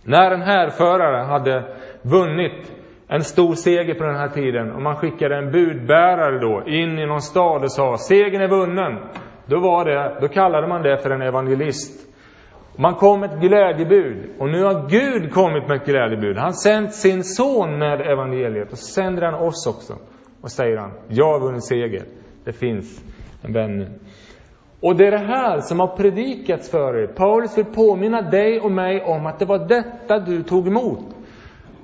När 0.03 0.31
en 0.31 0.41
härförare 0.41 1.23
hade 1.23 1.63
vunnit 2.01 2.71
en 3.07 3.23
stor 3.23 3.53
seger 3.53 3.93
på 3.93 4.03
den 4.03 4.15
här 4.15 4.29
tiden 4.29 4.71
och 4.71 4.81
man 4.81 4.95
skickade 4.95 5.37
en 5.37 5.51
budbärare 5.51 6.39
då 6.39 6.63
in 6.67 6.99
i 6.99 7.05
någon 7.05 7.21
stad 7.21 7.63
och 7.63 7.71
sa 7.71 7.97
segern 7.97 8.41
är 8.41 8.47
vunnen. 8.47 8.99
Då, 9.45 9.59
var 9.59 9.85
det, 9.85 10.17
då 10.21 10.27
kallade 10.27 10.67
man 10.67 10.81
det 10.81 10.97
för 10.97 11.09
en 11.09 11.21
evangelist. 11.21 12.09
Man 12.75 12.95
kom 12.95 13.19
med 13.19 13.33
ett 13.33 13.41
glädjebud. 13.41 14.29
Och 14.39 14.49
nu 14.49 14.63
har 14.63 14.89
Gud 14.89 15.31
kommit 15.31 15.67
med 15.67 15.77
ett 15.77 15.85
glädjebud. 15.85 16.37
Han 16.37 16.53
sänt 16.53 16.93
sin 16.93 17.23
son 17.23 17.77
med 17.79 18.01
evangeliet. 18.01 18.71
Och 18.71 18.77
så 18.77 18.93
sänder 18.93 19.21
han 19.21 19.33
oss 19.33 19.67
också. 19.67 19.93
Och 20.41 20.51
säger 20.51 20.77
han, 20.77 20.91
jag 21.07 21.33
har 21.33 21.39
vunnit 21.39 21.65
seger. 21.65 22.03
Det 22.43 22.53
finns 22.53 23.03
en 23.41 23.53
vän 23.53 23.99
och 24.83 24.95
det 24.95 25.07
är 25.07 25.11
det 25.11 25.17
här 25.17 25.59
som 25.59 25.79
har 25.79 25.87
predikats 25.87 26.71
för 26.71 27.03
er. 27.03 27.07
Paulus 27.07 27.57
vill 27.57 27.65
påminna 27.65 28.21
dig 28.21 28.59
och 28.59 28.71
mig 28.71 29.03
om 29.03 29.25
att 29.25 29.39
det 29.39 29.45
var 29.45 29.67
detta 29.67 30.19
du 30.19 30.43
tog 30.43 30.67
emot. 30.67 31.05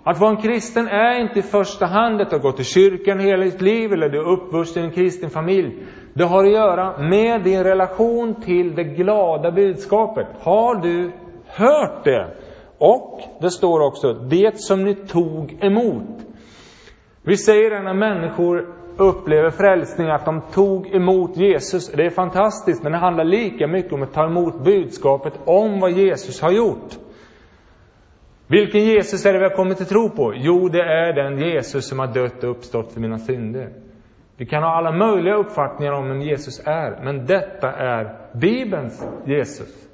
Att 0.04 0.20
vara 0.20 0.30
en 0.32 0.42
kristen 0.42 0.88
är 0.88 1.22
inte 1.22 1.40
i 1.40 1.42
första 1.42 1.86
hand 1.86 2.22
att 2.22 2.30
du 2.30 2.36
har 2.36 2.44
gått 2.44 2.60
i 2.60 2.64
kyrkan 2.64 3.20
hela 3.20 3.44
ditt 3.44 3.62
liv 3.62 3.94
eller 3.94 4.10
du 4.10 4.18
är 4.18 4.28
uppvuxen 4.30 4.84
i 4.84 4.86
en 4.86 4.92
kristen 4.92 5.30
familj. 5.30 5.84
Det 6.14 6.24
har 6.24 6.44
att 6.44 6.52
göra 6.52 6.98
med 6.98 7.44
din 7.44 7.64
relation 7.64 8.42
till 8.42 8.76
det 8.76 8.84
glada 8.84 9.52
budskapet. 9.52 10.28
Har 10.40 10.76
du 10.76 11.12
hört 11.48 12.04
det? 12.04 12.28
Och 12.78 13.22
det 13.42 13.50
står 13.50 13.80
också, 13.80 14.14
det 14.14 14.62
som 14.62 14.84
ni 14.84 14.96
tog 14.96 15.58
emot. 15.62 16.08
Vi 17.24 17.38
säger 17.38 17.70
det 17.70 17.82
när 17.82 17.94
människor 17.94 18.79
upplever 19.00 19.50
frälsning, 19.50 20.08
att 20.08 20.26
de 20.26 20.42
tog 20.42 20.96
emot 20.96 21.38
Jesus. 21.38 21.92
Det 21.92 22.06
är 22.06 22.10
fantastiskt, 22.10 22.84
men 22.84 22.92
det 22.92 22.98
handlar 22.98 23.24
lika 23.24 23.68
mycket 23.68 23.94
om 23.94 24.04
att 24.04 24.14
ta 24.14 24.26
emot 24.26 24.64
budskapet 24.64 25.34
om 25.46 25.80
vad 25.80 25.92
Jesus 25.92 26.42
har 26.42 26.52
gjort. 26.52 26.98
Vilken 28.48 28.82
Jesus 28.82 29.26
är 29.26 29.34
det 29.34 29.40
vi 29.40 29.46
har 29.46 29.56
kommit 29.56 29.78
till 29.78 29.86
tro 29.86 30.10
på? 30.10 30.34
Jo, 30.36 30.70
det 30.70 30.82
är 30.82 31.14
den 31.14 31.38
Jesus 31.38 31.90
som 31.90 32.00
har 32.00 32.08
dött 32.08 32.44
och 32.44 32.52
uppstått 32.52 32.94
för 32.94 33.00
mina 33.00 33.18
synder. 33.18 33.70
Vi 34.38 34.46
kan 34.46 34.64
ha 34.64 34.70
alla 34.70 34.92
möjliga 34.92 35.36
uppfattningar 35.36 35.94
om 35.94 36.08
vem 36.08 36.22
Jesus 36.22 36.62
är, 36.66 37.04
men 37.04 37.26
detta 37.26 37.72
är 37.72 38.18
Bibelns 38.34 39.08
Jesus. 39.26 39.90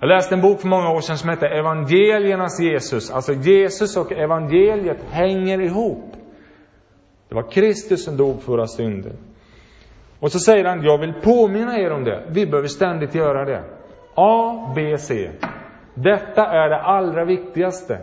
Jag 0.00 0.08
läste 0.08 0.34
en 0.34 0.40
bok 0.40 0.60
för 0.60 0.68
många 0.68 0.90
år 0.90 1.00
sedan 1.00 1.18
som 1.18 1.30
hette 1.30 1.46
Evangeliernas 1.46 2.60
Jesus. 2.60 3.10
Alltså 3.10 3.32
Jesus 3.32 3.96
och 3.96 4.12
evangeliet 4.12 5.02
hänger 5.10 5.60
ihop. 5.60 6.04
Det 7.28 7.34
var 7.34 7.50
Kristus 7.50 8.04
som 8.04 8.16
dog 8.16 8.42
för 8.42 8.52
våra 8.52 8.66
synder. 8.66 9.12
Och 10.20 10.32
så 10.32 10.38
säger 10.38 10.64
han, 10.64 10.82
jag 10.82 10.98
vill 10.98 11.12
påminna 11.12 11.78
er 11.78 11.92
om 11.92 12.04
det. 12.04 12.24
Vi 12.28 12.46
behöver 12.46 12.68
ständigt 12.68 13.14
göra 13.14 13.44
det. 13.44 13.62
A, 14.14 14.72
B, 14.76 14.98
C. 14.98 15.30
Detta 15.94 16.46
är 16.46 16.68
det 16.68 16.80
allra 16.82 17.24
viktigaste. 17.24 17.98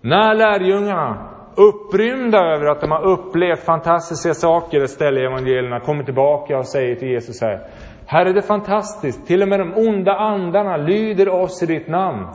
När 0.00 0.34
lärjungarna, 0.34 1.30
upprymda 1.56 2.38
över 2.38 2.66
att 2.66 2.80
de 2.80 2.90
har 2.90 3.04
upplevt 3.04 3.64
fantastiska 3.64 4.34
saker, 4.34 4.80
ett 4.80 4.90
ställe 4.90 5.20
i 5.20 5.24
evangelierna, 5.24 5.80
kommer 5.80 6.04
tillbaka 6.04 6.58
och 6.58 6.66
säger 6.66 6.94
till 6.94 7.08
Jesus 7.08 7.40
här, 7.40 7.66
Herre, 8.06 8.32
det 8.32 8.40
är 8.40 8.42
fantastiskt. 8.42 9.26
Till 9.26 9.42
och 9.42 9.48
med 9.48 9.60
de 9.60 9.74
onda 9.74 10.12
andarna 10.12 10.76
lyder 10.76 11.28
oss 11.28 11.62
i 11.62 11.66
ditt 11.66 11.88
namn. 11.88 12.26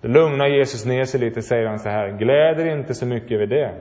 Då 0.00 0.08
lugnar 0.08 0.46
Jesus 0.46 0.86
ner 0.86 1.04
sig 1.04 1.20
lite, 1.20 1.42
säger 1.42 1.66
han 1.66 1.78
så 1.78 1.88
här, 1.88 2.08
gläder 2.08 2.78
inte 2.78 2.94
så 2.94 3.06
mycket 3.06 3.32
över 3.32 3.46
det. 3.46 3.74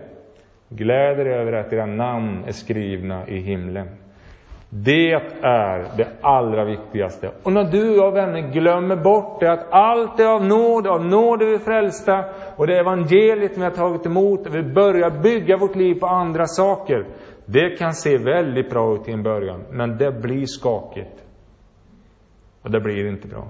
Gläder 0.69 1.25
över 1.25 1.53
att 1.53 1.73
era 1.73 1.85
namn 1.85 2.43
är 2.47 2.51
skrivna 2.51 3.27
i 3.27 3.39
himlen. 3.39 3.87
Det 4.69 5.11
är 5.41 5.97
det 5.97 6.07
allra 6.21 6.65
viktigaste. 6.65 7.31
Och 7.43 7.53
när 7.53 7.63
du 7.63 7.89
och 7.89 7.97
jag 7.97 8.11
vänner 8.11 8.51
glömmer 8.51 8.95
bort 8.95 9.39
det, 9.39 9.51
att 9.51 9.67
allt 9.71 10.19
är 10.19 10.25
av 10.25 10.45
nåd, 10.45 10.87
av 10.87 11.05
nåd 11.05 11.41
är 11.41 11.45
vi 11.45 11.59
frälsta, 11.59 12.25
och 12.55 12.67
det 12.67 12.75
är 12.75 12.79
evangeliet 12.79 13.57
vi 13.57 13.63
har 13.63 13.71
tagit 13.71 14.05
emot, 14.05 14.47
och 14.47 14.55
vi 14.55 14.63
börjar 14.63 15.21
bygga 15.21 15.57
vårt 15.57 15.75
liv 15.75 15.95
på 15.99 16.07
andra 16.07 16.45
saker. 16.45 17.05
Det 17.45 17.77
kan 17.77 17.93
se 17.93 18.17
väldigt 18.17 18.69
bra 18.69 18.95
ut 18.95 19.07
i 19.07 19.11
en 19.11 19.23
början, 19.23 19.63
men 19.71 19.97
det 19.97 20.11
blir 20.11 20.45
skakigt. 20.45 21.23
Och 22.61 22.71
det 22.71 22.79
blir 22.79 23.07
inte 23.07 23.27
bra. 23.27 23.47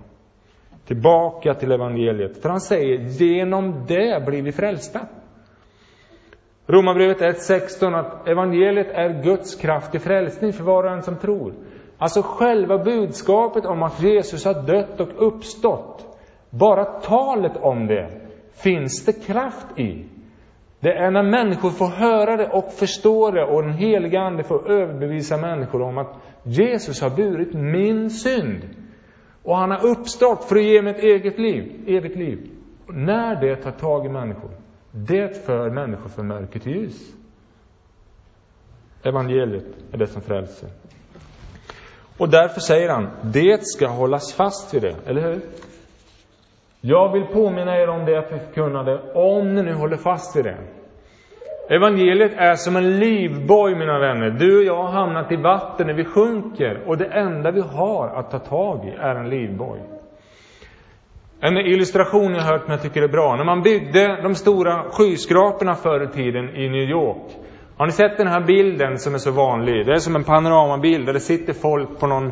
Tillbaka 0.88 1.54
till 1.54 1.72
evangeliet. 1.72 2.42
För 2.42 2.50
han 2.50 2.62
säger, 2.62 2.98
genom 3.00 3.86
det 3.88 4.26
blir 4.26 4.42
vi 4.42 4.52
frälsta. 4.52 5.00
Romarbrevet 6.68 7.22
1.16 7.22 8.00
att 8.00 8.28
evangeliet 8.28 8.88
är 8.92 9.24
Guds 9.24 9.56
kraft 9.56 9.92
till 9.92 10.00
frälsning 10.00 10.54
för 10.54 10.64
var 10.64 10.84
och 10.84 10.92
en 10.92 11.04
som 11.04 11.18
tror. 11.18 11.54
Alltså 11.98 12.22
själva 12.22 12.78
budskapet 12.78 13.66
om 13.66 13.84
att 13.84 14.02
Jesus 14.02 14.46
har 14.46 14.68
dött 14.68 15.00
och 15.00 15.28
uppstått. 15.28 16.06
Bara 16.50 16.86
talet 16.86 17.58
om 17.62 17.88
det 17.88 18.10
finns 18.54 19.06
det 19.06 19.26
kraft 19.26 19.80
i. 19.80 20.06
Det 20.80 20.94
är 20.94 21.12
när 21.12 21.24
människor 21.24 21.70
får 21.70 21.88
höra 21.88 22.38
det 22.38 22.50
och 22.50 22.74
förstår 22.74 23.32
det 23.32 23.44
och 23.44 23.64
den 23.64 23.74
heliga 23.74 24.20
Ande 24.20 24.44
får 24.44 24.72
överbevisa 24.72 25.38
människor 25.38 25.82
om 25.82 25.98
att 25.98 26.16
Jesus 26.44 27.02
har 27.02 27.10
burit 27.10 27.54
min 27.54 28.10
synd. 28.10 28.62
Och 29.44 29.58
han 29.58 29.72
har 29.72 29.86
uppstått 29.88 30.44
för 30.44 30.56
att 30.56 30.64
ge 30.64 30.82
mig 30.82 30.94
ett 30.96 31.04
eget 31.04 31.40
liv, 31.40 31.84
evigt 31.88 32.16
liv. 32.16 32.50
Och 32.88 32.96
när 32.96 33.42
det 33.42 33.56
tar 33.56 33.72
tag 33.72 34.06
i 34.06 34.10
människor, 34.10 34.52
det 34.96 35.46
för 35.46 35.70
människor 35.70 36.10
från 36.10 36.28
mörker 36.28 36.60
till 36.60 36.76
ljus. 36.76 37.16
Evangeliet 39.04 39.66
är 39.92 39.98
det 39.98 40.08
som 40.08 40.22
frälser. 40.22 40.70
Och 42.18 42.30
därför 42.30 42.60
säger 42.60 42.90
han, 42.90 43.10
det 43.22 43.64
ska 43.64 43.88
hållas 43.88 44.34
fast 44.34 44.74
vid 44.74 44.82
det, 44.82 44.96
eller 45.06 45.22
hur? 45.22 45.42
Jag 46.82 47.14
vill 47.14 47.24
påminna 47.24 47.78
er 47.78 47.90
om 47.90 48.06
det 48.06 48.12
jag 48.12 48.30
förkunnade, 48.30 49.14
om 49.14 49.56
ni 49.56 49.64
nu 49.64 49.74
håller 49.74 49.98
fast 49.98 50.36
vid 50.36 50.46
det. 50.46 50.58
Evangeliet 51.70 52.32
är 52.36 52.56
som 52.56 52.76
en 52.76 53.00
livboj, 53.00 53.76
mina 53.76 54.00
vänner. 54.00 54.30
Du 54.30 54.58
och 54.58 54.64
jag 54.64 54.84
har 54.84 54.92
hamnat 54.92 55.32
i 55.32 55.36
vatten 55.36 55.88
när 55.88 55.94
vi 55.94 56.06
sjunker 56.06 56.84
och 56.88 56.98
det 56.98 57.06
enda 57.06 57.52
vi 57.52 57.62
har 57.62 58.08
att 58.08 58.32
ta 58.32 58.40
tag 58.40 58.86
i 58.86 58.90
är 59.00 59.16
en 59.16 59.30
livboj. 59.30 59.80
En 61.40 61.58
illustration 61.58 62.36
jag 62.36 62.42
hört 62.42 62.64
som 62.64 62.72
jag 62.72 62.82
tycker 62.82 63.02
är 63.02 63.08
bra. 63.08 63.36
När 63.36 63.44
man 63.44 63.62
byggde 63.62 64.22
de 64.24 64.36
stora 64.36 64.84
skyskraporna 64.92 65.76
förr 65.76 66.04
i 66.04 66.08
tiden 66.08 66.50
i 66.50 66.70
New 66.70 66.90
York. 66.90 67.38
Har 67.78 67.86
ni 67.86 67.92
sett 67.92 68.18
den 68.18 68.28
här 68.28 68.42
bilden 68.42 68.98
som 68.98 69.14
är 69.14 69.18
så 69.18 69.32
vanlig? 69.32 69.86
Det 69.86 69.92
är 69.92 69.98
som 69.98 70.16
en 70.16 70.24
panoramabild 70.24 71.06
där 71.06 71.14
det 71.14 71.20
sitter 71.20 71.54
folk 71.54 72.00
på 72.00 72.08
någon, 72.08 72.32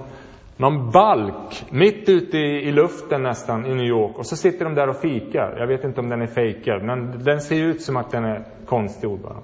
någon 0.57 0.91
balk 0.91 1.65
mitt 1.69 2.09
ute 2.09 2.37
i, 2.37 2.67
i 2.67 2.71
luften 2.71 3.23
nästan 3.23 3.65
i 3.65 3.75
New 3.75 3.85
York. 3.85 4.17
Och 4.17 4.25
så 4.25 4.35
sitter 4.35 4.65
de 4.65 4.75
där 4.75 4.89
och 4.89 5.01
fikar. 5.01 5.55
Jag 5.59 5.67
vet 5.67 5.83
inte 5.83 6.01
om 6.01 6.09
den 6.09 6.21
är 6.21 6.27
fejkad, 6.27 6.83
men 6.83 7.23
den 7.23 7.41
ser 7.41 7.55
ut 7.55 7.81
som 7.81 7.97
att 7.97 8.11
den 8.11 8.25
är 8.25 8.45
konstgjord 8.65 9.19
bara. 9.19 9.37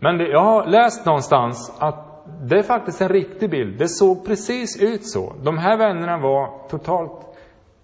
Men 0.00 0.18
det, 0.18 0.28
jag 0.28 0.40
har 0.40 0.66
läst 0.66 1.06
någonstans 1.06 1.76
att 1.78 2.08
det 2.48 2.58
är 2.58 2.62
faktiskt 2.62 3.00
en 3.00 3.08
riktig 3.08 3.50
bild. 3.50 3.78
Det 3.78 3.88
såg 3.88 4.26
precis 4.26 4.82
ut 4.82 5.06
så. 5.08 5.32
De 5.42 5.58
här 5.58 5.78
vännerna 5.78 6.18
var 6.18 6.68
totalt 6.68 7.31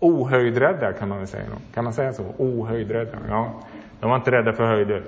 ohöjdrädda 0.01 0.93
kan 0.93 1.09
man 1.09 1.19
väl 1.19 1.27
säga. 1.27 1.45
Kan 1.75 1.85
man 1.85 1.93
säga 1.93 2.13
så? 2.13 2.23
Ohöjdrädda? 2.39 3.19
Ja, 3.29 3.53
de 4.01 4.11
var 4.11 4.17
inte 4.17 4.31
rädda 4.31 4.53
för 4.53 4.65
höjder. 4.65 5.03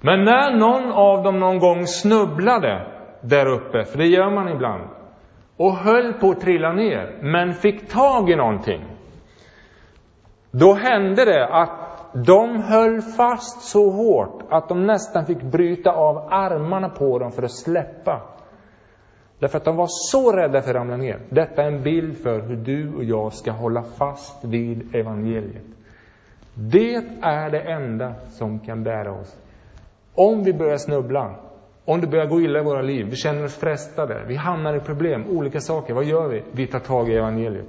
Men 0.00 0.24
när 0.24 0.56
någon 0.56 0.92
av 0.92 1.22
dem 1.22 1.40
någon 1.40 1.58
gång 1.58 1.86
snubblade 1.86 2.86
där 3.20 3.46
uppe, 3.46 3.84
för 3.84 3.98
det 3.98 4.06
gör 4.06 4.30
man 4.30 4.48
ibland, 4.48 4.82
och 5.56 5.72
höll 5.76 6.12
på 6.12 6.30
att 6.30 6.40
trilla 6.40 6.72
ner, 6.72 7.18
men 7.20 7.54
fick 7.54 7.88
tag 7.88 8.30
i 8.30 8.36
någonting. 8.36 8.84
Då 10.50 10.74
hände 10.74 11.24
det 11.24 11.48
att 11.48 11.70
de 12.26 12.62
höll 12.62 13.00
fast 13.02 13.62
så 13.62 13.90
hårt 13.90 14.42
att 14.50 14.68
de 14.68 14.86
nästan 14.86 15.26
fick 15.26 15.42
bryta 15.42 15.92
av 15.92 16.16
armarna 16.30 16.88
på 16.88 17.18
dem 17.18 17.32
för 17.32 17.42
att 17.42 17.52
släppa. 17.52 18.20
Därför 19.42 19.58
att 19.58 19.64
de 19.64 19.76
var 19.76 19.86
så 19.88 20.32
rädda 20.32 20.62
för 20.62 20.70
att 20.70 20.76
ramla 20.76 20.96
ner. 20.96 21.20
Detta 21.28 21.62
är 21.62 21.66
en 21.66 21.82
bild 21.82 22.16
för 22.16 22.40
hur 22.40 22.56
du 22.56 22.94
och 22.94 23.04
jag 23.04 23.32
ska 23.32 23.50
hålla 23.50 23.82
fast 23.82 24.44
vid 24.44 24.94
evangeliet. 24.94 25.64
Det 26.54 26.94
är 27.22 27.50
det 27.50 27.60
enda 27.60 28.14
som 28.28 28.60
kan 28.60 28.84
bära 28.84 29.12
oss. 29.12 29.36
Om 30.14 30.44
vi 30.44 30.52
börjar 30.52 30.76
snubbla, 30.76 31.34
om 31.84 32.00
det 32.00 32.06
börjar 32.06 32.26
gå 32.26 32.40
illa 32.40 32.60
i 32.60 32.64
våra 32.64 32.82
liv, 32.82 33.06
vi 33.10 33.16
känner 33.16 33.44
oss 33.44 33.56
frestade, 33.56 34.24
vi 34.26 34.36
hamnar 34.36 34.76
i 34.76 34.80
problem, 34.80 35.26
olika 35.28 35.60
saker, 35.60 35.94
vad 35.94 36.04
gör 36.04 36.28
vi? 36.28 36.42
Vi 36.52 36.66
tar 36.66 36.78
tag 36.78 37.08
i 37.08 37.16
evangeliet. 37.16 37.68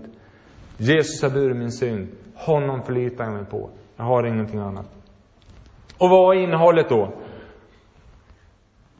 Jesus 0.77 1.23
har 1.23 1.29
burit 1.29 1.57
min 1.57 1.71
synd, 1.71 2.07
honom 2.35 2.81
förlitar 2.83 3.23
jag 3.23 3.33
mig 3.33 3.45
på. 3.45 3.69
Jag 3.97 4.03
har 4.03 4.23
ingenting 4.23 4.59
annat. 4.59 4.85
Och 5.97 6.09
vad 6.09 6.37
är 6.37 6.41
innehållet 6.41 6.89
då? 6.89 7.13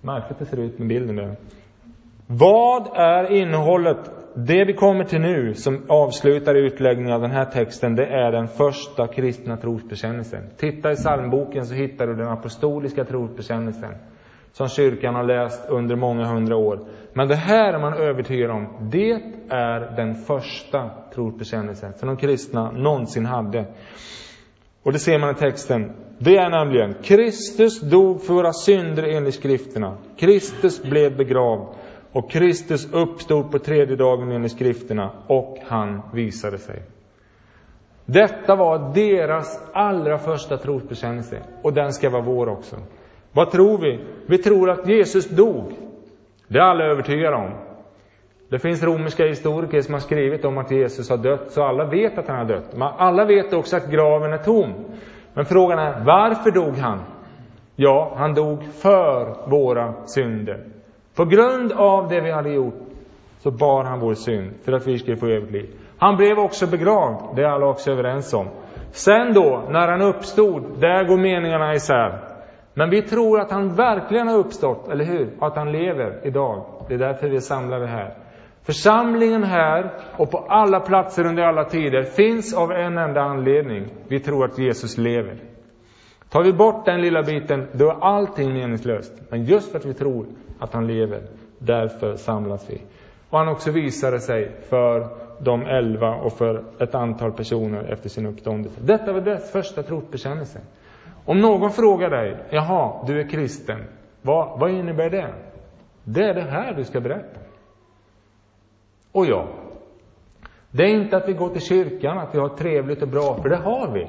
Märkligt 0.01 0.39
det 0.39 0.45
ser 0.45 0.59
ut 0.59 0.79
med 0.79 0.87
bilden 0.87 1.15
där. 1.15 1.35
Vad 2.39 2.87
är 2.93 3.31
innehållet? 3.31 3.97
Det 4.35 4.65
vi 4.65 4.73
kommer 4.73 5.03
till 5.03 5.21
nu, 5.21 5.53
som 5.53 5.81
avslutar 5.87 6.55
utläggningen 6.55 7.13
av 7.13 7.21
den 7.21 7.31
här 7.31 7.45
texten, 7.45 7.95
det 7.95 8.05
är 8.05 8.31
den 8.31 8.47
första 8.47 9.07
kristna 9.07 9.57
trosbekännelsen. 9.57 10.43
Titta 10.57 10.91
i 10.91 10.95
psalmboken 10.95 11.65
så 11.65 11.73
hittar 11.73 12.07
du 12.07 12.15
den 12.15 12.27
apostoliska 12.27 13.05
trosbekännelsen, 13.05 13.95
som 14.51 14.67
kyrkan 14.67 15.15
har 15.15 15.23
läst 15.23 15.69
under 15.69 15.95
många 15.95 16.25
hundra 16.25 16.57
år. 16.57 16.79
Men 17.13 17.27
det 17.27 17.35
här 17.35 17.73
är 17.73 17.79
man 17.79 17.93
övertygad 17.93 18.51
om, 18.51 18.67
det 18.91 19.21
är 19.49 19.95
den 19.95 20.15
första 20.15 20.89
trosbekännelsen 21.15 21.93
som 21.93 22.07
de 22.07 22.17
kristna 22.17 22.71
någonsin 22.71 23.25
hade. 23.25 23.65
Och 24.83 24.91
det 24.91 24.99
ser 24.99 25.19
man 25.19 25.31
i 25.31 25.35
texten. 25.35 25.91
Det 26.17 26.37
är 26.37 26.49
nämligen, 26.49 26.95
Kristus 27.03 27.81
dog 27.81 28.21
för 28.21 28.33
våra 28.33 28.53
synder 28.53 29.03
enligt 29.03 29.35
skrifterna. 29.35 29.97
Kristus 30.17 30.83
blev 30.83 31.17
begravd 31.17 31.67
och 32.13 32.31
Kristus 32.31 32.93
uppstod 32.93 33.51
på 33.51 33.59
tredje 33.59 33.95
dagen 33.95 34.31
enligt 34.31 34.51
skrifterna 34.51 35.11
och 35.27 35.57
han 35.67 36.01
visade 36.13 36.57
sig. 36.57 36.83
Detta 38.05 38.55
var 38.55 38.93
deras 38.93 39.71
allra 39.73 40.17
första 40.17 40.57
trosbekännelse 40.57 41.41
och 41.61 41.73
den 41.73 41.93
ska 41.93 42.09
vara 42.09 42.21
vår 42.21 42.49
också. 42.49 42.75
Vad 43.31 43.51
tror 43.51 43.77
vi? 43.77 43.99
Vi 44.25 44.37
tror 44.37 44.69
att 44.69 44.87
Jesus 44.87 45.29
dog. 45.29 45.73
Det 46.47 46.59
är 46.59 46.63
alla 46.63 46.83
övertygade 46.83 47.35
om. 47.35 47.51
Det 48.49 48.59
finns 48.59 48.83
romerska 48.83 49.25
historiker 49.25 49.81
som 49.81 49.93
har 49.93 50.01
skrivit 50.01 50.45
om 50.45 50.57
att 50.57 50.71
Jesus 50.71 51.09
har 51.09 51.17
dött, 51.17 51.51
så 51.51 51.63
alla 51.63 51.85
vet 51.85 52.17
att 52.17 52.27
han 52.27 52.37
har 52.37 52.45
dött. 52.45 52.77
Men 52.77 52.87
alla 52.97 53.25
vet 53.25 53.53
också 53.53 53.77
att 53.77 53.91
graven 53.91 54.33
är 54.33 54.37
tom. 54.37 54.73
Men 55.33 55.45
frågan 55.45 55.79
är, 55.79 56.03
varför 56.05 56.51
dog 56.51 56.77
han? 56.77 56.99
Ja, 57.75 58.13
han 58.17 58.33
dog 58.33 58.63
för 58.63 59.49
våra 59.49 59.93
synder. 60.05 60.65
På 61.15 61.25
grund 61.25 61.71
av 61.71 62.09
det 62.09 62.21
vi 62.21 62.31
hade 62.31 62.49
gjort 62.49 62.81
så 63.39 63.51
bar 63.51 63.83
han 63.83 63.99
vår 63.99 64.13
synd 64.13 64.51
för 64.63 64.71
att 64.71 64.87
vi 64.87 64.99
skulle 64.99 65.17
få 65.17 65.27
evigt 65.27 65.51
liv. 65.51 65.69
Han 65.97 66.17
blev 66.17 66.39
också 66.39 66.67
begravd, 66.67 67.35
det 67.35 67.41
är 67.41 67.47
alla 67.47 67.65
också 67.65 67.91
överens 67.91 68.33
om. 68.33 68.47
Sen 68.91 69.33
då, 69.33 69.63
när 69.69 69.87
han 69.87 70.01
uppstod, 70.01 70.63
där 70.79 71.03
går 71.03 71.17
meningarna 71.17 71.73
isär. 71.73 72.19
Men 72.73 72.89
vi 72.89 73.01
tror 73.01 73.39
att 73.39 73.51
han 73.51 73.75
verkligen 73.75 74.27
har 74.27 74.37
uppstått, 74.37 74.89
eller 74.89 75.05
hur? 75.05 75.29
Och 75.39 75.47
att 75.47 75.55
han 75.55 75.71
lever 75.71 76.19
idag. 76.23 76.65
Det 76.87 76.93
är 76.93 76.97
därför 76.97 77.29
vi 77.29 77.35
är 77.35 77.39
samlade 77.39 77.87
här. 77.87 78.13
Församlingen 78.63 79.43
här 79.43 79.91
och 80.17 80.31
på 80.31 80.37
alla 80.37 80.79
platser 80.79 81.25
under 81.25 81.43
alla 81.43 81.63
tider 81.63 82.03
finns 82.03 82.53
av 82.53 82.71
en 82.71 82.97
enda 82.97 83.21
anledning. 83.21 83.85
Vi 84.07 84.19
tror 84.19 84.45
att 84.45 84.59
Jesus 84.59 84.97
lever. 84.97 85.37
Tar 86.29 86.43
vi 86.43 86.53
bort 86.53 86.85
den 86.85 87.01
lilla 87.01 87.23
biten, 87.23 87.67
då 87.71 87.89
är 87.89 88.03
allting 88.03 88.53
meningslöst. 88.53 89.13
Men 89.29 89.43
just 89.43 89.71
för 89.71 89.79
att 89.79 89.85
vi 89.85 89.93
tror 89.93 90.25
att 90.59 90.73
han 90.73 90.87
lever, 90.87 91.21
därför 91.59 92.15
samlas 92.15 92.69
vi. 92.69 92.81
Och 93.29 93.39
han 93.39 93.47
också 93.47 93.71
visade 93.71 94.19
sig 94.19 94.51
för 94.69 95.09
de 95.39 95.61
elva 95.61 96.15
och 96.15 96.33
för 96.33 96.63
ett 96.79 96.95
antal 96.95 97.31
personer 97.31 97.83
efter 97.83 98.09
sin 98.09 98.25
uppståndelse. 98.25 98.81
Detta 98.81 99.13
var 99.13 99.21
deras 99.21 99.51
första 99.51 99.83
trosbekännelse. 99.83 100.59
Om 101.25 101.39
någon 101.39 101.71
frågar 101.71 102.09
dig, 102.09 102.37
jaha, 102.49 103.05
du 103.07 103.19
är 103.19 103.29
kristen, 103.29 103.79
vad, 104.21 104.59
vad 104.59 104.71
innebär 104.71 105.09
det? 105.09 105.33
Det 106.03 106.23
är 106.23 106.33
det 106.33 106.41
här 106.41 106.73
du 106.73 106.83
ska 106.83 106.99
berätta. 106.99 107.39
Och 109.11 109.25
ja, 109.25 109.47
det 110.71 110.83
är 110.83 110.89
inte 110.89 111.17
att 111.17 111.29
vi 111.29 111.33
går 111.33 111.49
till 111.49 111.61
kyrkan, 111.61 112.17
att 112.17 112.35
vi 112.35 112.39
har 112.39 112.49
trevligt 112.49 113.01
och 113.01 113.07
bra, 113.07 113.41
för 113.41 113.49
det 113.49 113.55
har 113.55 113.91
vi. 113.93 114.07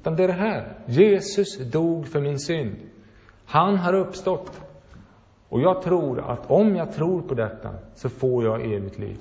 Utan 0.00 0.16
det 0.16 0.24
är 0.24 0.28
det 0.28 0.34
här. 0.34 0.72
Jesus 0.86 1.58
dog 1.58 2.08
för 2.08 2.20
min 2.20 2.38
synd. 2.38 2.76
Han 3.46 3.76
har 3.76 3.94
uppstått. 3.94 4.60
Och 5.54 5.60
jag 5.60 5.82
tror 5.82 6.20
att 6.20 6.50
om 6.50 6.76
jag 6.76 6.92
tror 6.92 7.22
på 7.22 7.34
detta 7.34 7.70
så 7.94 8.08
får 8.08 8.44
jag 8.44 8.72
evigt 8.72 8.98
liv. 8.98 9.16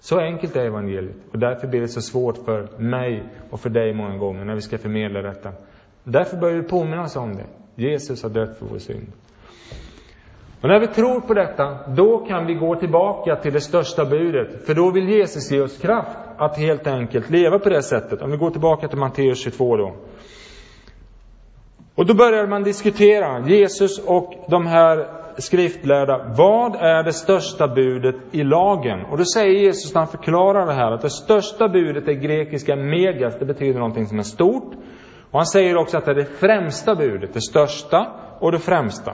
Så 0.00 0.20
enkelt 0.20 0.56
är 0.56 0.64
evangeliet. 0.64 1.16
Och 1.32 1.38
därför 1.38 1.68
blir 1.68 1.80
det 1.80 1.88
så 1.88 2.00
svårt 2.00 2.36
för 2.44 2.78
mig 2.78 3.24
och 3.50 3.60
för 3.60 3.70
dig 3.70 3.94
många 3.94 4.16
gånger 4.16 4.44
när 4.44 4.54
vi 4.54 4.60
ska 4.60 4.78
förmedla 4.78 5.22
detta. 5.22 5.52
Därför 6.04 6.36
bör 6.36 6.52
vi 6.52 6.62
påminna 6.62 7.02
oss 7.02 7.16
om 7.16 7.36
det. 7.36 7.46
Jesus 7.74 8.22
har 8.22 8.30
dött 8.30 8.58
för 8.58 8.66
vår 8.66 8.78
synd. 8.78 9.06
Och 10.60 10.68
när 10.68 10.80
vi 10.80 10.86
tror 10.86 11.20
på 11.20 11.34
detta, 11.34 11.78
då 11.88 12.18
kan 12.18 12.46
vi 12.46 12.54
gå 12.54 12.76
tillbaka 12.76 13.36
till 13.36 13.52
det 13.52 13.60
största 13.60 14.04
budet. 14.04 14.66
För 14.66 14.74
då 14.74 14.90
vill 14.90 15.08
Jesus 15.08 15.50
ge 15.50 15.60
oss 15.60 15.78
kraft 15.78 16.18
att 16.36 16.58
helt 16.58 16.86
enkelt 16.86 17.30
leva 17.30 17.58
på 17.58 17.68
det 17.68 17.82
sättet. 17.82 18.22
Om 18.22 18.30
vi 18.30 18.36
går 18.36 18.50
tillbaka 18.50 18.88
till 18.88 18.98
Matteus 18.98 19.42
22 19.42 19.76
då. 19.76 19.94
Och 22.00 22.06
då 22.06 22.14
börjar 22.14 22.46
man 22.46 22.62
diskutera, 22.62 23.48
Jesus 23.48 23.98
och 23.98 24.34
de 24.48 24.66
här 24.66 25.06
skriftlärda, 25.38 26.34
vad 26.36 26.76
är 26.76 27.02
det 27.02 27.12
största 27.12 27.68
budet 27.68 28.16
i 28.30 28.42
lagen? 28.42 29.04
Och 29.10 29.18
då 29.18 29.24
säger 29.24 29.60
Jesus 29.60 29.94
när 29.94 30.00
han 30.00 30.08
förklarar 30.08 30.66
det 30.66 30.72
här 30.72 30.92
att 30.92 31.02
det 31.02 31.10
största 31.10 31.68
budet 31.68 32.08
är 32.08 32.12
grekiska 32.12 32.76
megas, 32.76 33.38
det 33.38 33.44
betyder 33.44 33.78
någonting 33.78 34.06
som 34.06 34.18
är 34.18 34.22
stort. 34.22 34.72
Och 35.30 35.38
han 35.38 35.46
säger 35.46 35.76
också 35.76 35.98
att 35.98 36.04
det 36.04 36.10
är 36.10 36.14
det 36.14 36.24
främsta 36.24 36.94
budet, 36.94 37.34
det 37.34 37.42
största 37.42 38.06
och 38.40 38.52
det 38.52 38.58
främsta. 38.58 39.12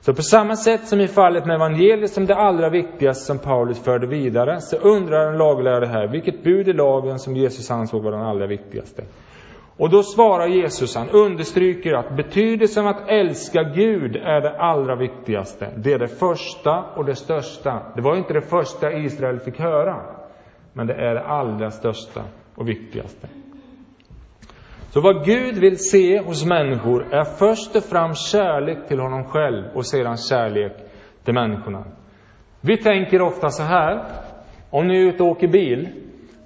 Så 0.00 0.14
på 0.14 0.22
samma 0.22 0.56
sätt 0.56 0.88
som 0.88 1.00
i 1.00 1.08
fallet 1.08 1.46
med 1.46 1.54
evangeliet 1.54 2.10
som 2.10 2.26
det 2.26 2.36
allra 2.36 2.70
viktigaste 2.70 3.24
som 3.24 3.38
Paulus 3.38 3.84
förde 3.84 4.06
vidare, 4.06 4.60
så 4.60 4.76
undrar 4.76 5.32
en 5.32 5.38
laglärare 5.38 5.86
här, 5.86 6.08
vilket 6.08 6.44
bud 6.44 6.68
i 6.68 6.72
lagen 6.72 7.18
som 7.18 7.36
Jesus 7.36 7.70
ansåg 7.70 8.02
var 8.02 8.12
den 8.12 8.22
allra 8.22 8.46
viktigaste? 8.46 9.02
Och 9.78 9.90
då 9.90 10.02
svarar 10.02 10.46
Jesus, 10.46 10.96
han 10.96 11.08
understryker 11.10 11.94
att 11.94 12.16
betydelsen 12.16 12.86
av 12.86 12.96
att 12.96 13.08
älska 13.08 13.62
Gud 13.62 14.16
är 14.16 14.40
det 14.40 14.60
allra 14.60 14.96
viktigaste. 14.96 15.72
Det 15.76 15.92
är 15.92 15.98
det 15.98 16.08
första 16.08 16.84
och 16.96 17.04
det 17.04 17.14
största. 17.14 17.82
Det 17.96 18.02
var 18.02 18.16
inte 18.16 18.32
det 18.32 18.40
första 18.40 18.92
Israel 18.92 19.38
fick 19.38 19.58
höra, 19.58 19.96
men 20.72 20.86
det 20.86 20.94
är 20.94 21.14
det 21.14 21.24
allra 21.24 21.70
största 21.70 22.22
och 22.54 22.68
viktigaste. 22.68 23.28
Så 24.90 25.00
vad 25.00 25.24
Gud 25.24 25.58
vill 25.58 25.78
se 25.78 26.18
hos 26.18 26.44
människor 26.44 27.14
är 27.14 27.24
först 27.24 27.76
och 27.76 27.84
främst 27.84 28.32
kärlek 28.32 28.88
till 28.88 29.00
honom 29.00 29.24
själv 29.24 29.64
och 29.74 29.86
sedan 29.86 30.16
kärlek 30.16 30.72
till 31.24 31.34
människorna. 31.34 31.84
Vi 32.60 32.76
tänker 32.76 33.22
ofta 33.22 33.48
så 33.48 33.62
här, 33.62 34.04
om 34.70 34.88
ni 34.88 35.02
är 35.02 35.08
ute 35.08 35.22
och 35.22 35.28
åker 35.28 35.48
bil, 35.48 35.88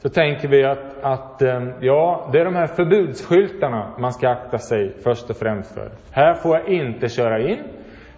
så 0.03 0.09
tänker 0.09 0.49
vi 0.49 0.65
att, 0.65 0.92
att 1.03 1.43
ehm, 1.43 1.73
ja, 1.81 2.29
det 2.33 2.41
är 2.41 2.45
de 2.45 2.55
här 2.55 2.67
förbudsskyltarna 2.67 3.95
man 3.99 4.13
ska 4.13 4.29
akta 4.29 4.59
sig 4.59 4.95
först 5.05 5.31
och 5.31 5.37
främst 5.37 5.75
för. 5.75 5.91
Här 6.11 6.35
får 6.35 6.57
jag 6.57 6.69
inte 6.69 7.09
köra 7.09 7.41
in, 7.41 7.63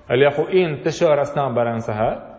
eller 0.09 0.25
jag 0.25 0.37
får 0.37 0.51
inte 0.51 0.91
köra 0.91 1.25
snabbare 1.25 1.71
än 1.71 1.83
så 1.83 1.93
här. 1.93 2.35